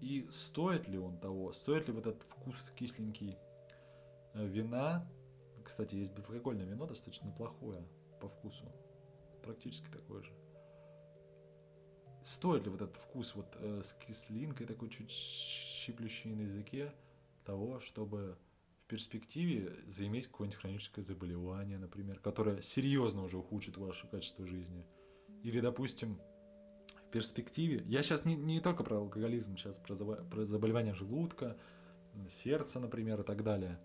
и 0.00 0.26
стоит 0.30 0.88
ли 0.88 0.98
он 0.98 1.18
того? 1.18 1.52
Стоит 1.52 1.88
ли 1.88 1.92
вот 1.92 2.06
этот 2.06 2.22
вкус 2.24 2.70
кисленький 2.70 3.36
э, 4.34 4.46
вина? 4.46 5.08
Кстати, 5.64 5.96
есть 5.96 6.12
безалкогольное 6.12 6.66
вино, 6.66 6.86
достаточно 6.86 7.30
плохое 7.32 7.82
по 8.20 8.28
вкусу. 8.28 8.64
Практически 9.42 9.90
такое 9.90 10.22
же. 10.22 10.32
Стоит 12.22 12.64
ли 12.64 12.70
вот 12.70 12.82
этот 12.82 12.96
вкус 12.96 13.34
вот 13.34 13.56
э, 13.60 13.82
с 13.82 13.94
кислинкой, 13.94 14.66
такой 14.66 14.88
чуть 14.90 15.10
щиплющий 15.10 16.34
на 16.34 16.42
языке, 16.42 16.92
того, 17.44 17.80
чтобы 17.80 18.36
в 18.84 18.88
перспективе 18.88 19.72
заиметь 19.86 20.26
какое-нибудь 20.26 20.60
хроническое 20.60 21.04
заболевание, 21.04 21.78
например, 21.78 22.18
которое 22.20 22.60
серьезно 22.60 23.22
уже 23.22 23.38
ухудшит 23.38 23.76
ваше 23.76 24.08
качество 24.08 24.46
жизни. 24.46 24.84
Или, 25.42 25.60
допустим, 25.60 26.20
перспективе, 27.16 27.82
я 27.86 28.02
сейчас 28.02 28.26
не, 28.26 28.34
не 28.34 28.60
только 28.60 28.84
про 28.84 28.98
алкоголизм, 28.98 29.56
сейчас 29.56 29.78
про, 29.78 29.94
про 29.94 30.44
заболевания 30.44 30.92
желудка, 30.92 31.56
сердца, 32.28 32.78
например, 32.78 33.20
и 33.22 33.24
так 33.24 33.42
далее. 33.42 33.80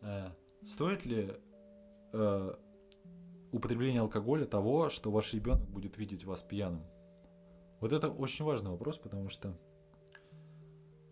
Э, 0.00 0.30
стоит 0.62 1.04
ли 1.04 1.34
э, 2.14 2.54
употребление 3.52 4.00
алкоголя 4.00 4.46
того, 4.46 4.88
что 4.88 5.10
ваш 5.10 5.34
ребенок 5.34 5.68
будет 5.68 5.98
видеть 5.98 6.24
вас 6.24 6.40
пьяным? 6.40 6.82
Вот 7.80 7.92
это 7.92 8.08
очень 8.08 8.46
важный 8.46 8.70
вопрос, 8.70 8.96
потому 8.96 9.28
что 9.28 9.54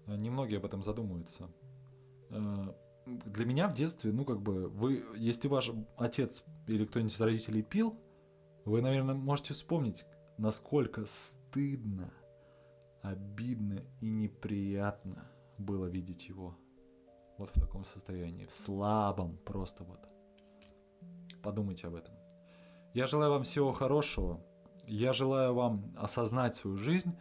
э, 0.07 0.17
немногие 0.17 0.57
об 0.57 0.65
этом 0.65 0.83
задумываются. 0.83 1.51
Э, 2.31 2.73
для 3.05 3.45
меня 3.45 3.69
в 3.69 3.75
детстве, 3.75 4.11
ну 4.11 4.25
как 4.25 4.41
бы, 4.41 4.69
вы, 4.69 5.05
если 5.17 5.49
ваш 5.49 5.71
отец 5.99 6.45
или 6.67 6.87
кто-нибудь 6.87 7.13
из 7.13 7.21
родителей 7.21 7.63
пил, 7.63 7.95
вы, 8.65 8.81
наверное, 8.81 9.15
можете 9.15 9.53
вспомнить, 9.53 10.07
насколько 10.39 11.05
стыдно, 11.49 12.13
обидно 13.03 13.83
и 14.01 14.11
неприятно 14.11 15.27
было 15.59 15.87
видеть 15.87 16.29
его. 16.29 16.57
вот 17.39 17.51
в 17.51 17.61
таком 17.61 17.85
состоянии, 17.85 18.47
в 18.47 18.53
слабом 18.53 19.39
просто 19.39 19.85
вот. 19.85 20.01
Подумайте 21.43 21.87
об 21.87 21.95
этом. 21.95 22.15
Я 22.95 23.07
желаю 23.07 23.31
вам 23.31 23.45
всего 23.45 23.73
хорошего. 23.73 24.45
Я 24.87 25.13
желаю 25.13 25.55
вам 25.55 25.95
осознать 25.97 26.57
свою 26.57 26.77
жизнь 26.77 27.17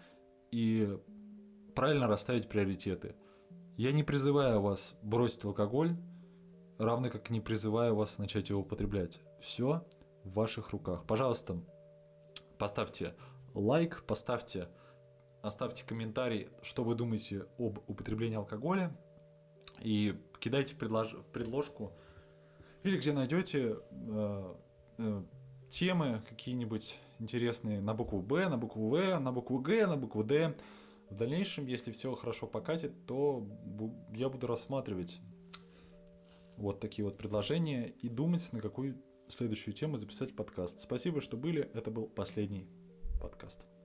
и 0.51 0.97
правильно 1.75 2.07
расставить 2.07 2.49
приоритеты. 2.49 3.15
Я 3.75 3.91
не 3.91 4.03
призываю 4.03 4.61
вас 4.61 4.97
бросить 5.03 5.45
алкоголь, 5.45 5.95
равно 6.79 7.11
как 7.11 7.29
не 7.29 7.41
призываю 7.41 7.95
вас 7.95 8.17
начать 8.17 8.49
его 8.49 8.61
употреблять. 8.61 9.21
Все 9.39 9.85
в 10.23 10.33
ваших 10.33 10.71
руках. 10.71 11.05
Пожалуйста, 11.05 11.61
поставьте 12.57 13.13
лайк, 13.57 14.03
поставьте, 14.05 14.69
оставьте 15.41 15.85
комментарий, 15.85 16.49
что 16.61 16.83
вы 16.83 16.95
думаете 16.95 17.45
об 17.57 17.79
употреблении 17.87 18.37
алкоголя, 18.37 18.95
и 19.81 20.15
кидайте 20.39 20.75
в, 20.75 20.77
предлож... 20.77 21.13
в 21.13 21.25
предложку 21.25 21.91
или 22.83 22.97
где 22.97 23.13
найдете 23.13 23.77
э, 23.91 24.55
э, 24.97 25.23
темы 25.69 26.23
какие-нибудь 26.29 26.99
интересные 27.19 27.81
на 27.81 27.93
букву 27.93 28.21
Б, 28.21 28.47
на 28.47 28.57
букву 28.57 28.89
В, 28.89 29.19
на 29.19 29.31
букву 29.31 29.59
Г, 29.59 29.87
на 29.87 29.97
букву 29.97 30.23
Д. 30.23 30.55
В 31.09 31.15
дальнейшем, 31.15 31.67
если 31.67 31.91
все 31.91 32.13
хорошо 32.15 32.47
покатит, 32.47 33.05
то 33.05 33.47
я 34.13 34.29
буду 34.29 34.45
рассматривать 34.47 35.19
вот 36.57 36.79
такие 36.79 37.05
вот 37.05 37.17
предложения 37.17 37.87
и 37.87 38.09
думать, 38.09 38.51
на 38.51 38.61
какую 38.61 39.01
следующую 39.29 39.73
тему 39.73 39.97
записать 39.97 40.35
подкаст. 40.35 40.79
Спасибо, 40.79 41.21
что 41.21 41.37
были. 41.37 41.69
Это 41.73 41.91
был 41.91 42.07
последний 42.07 42.67
подкаст. 43.19 43.76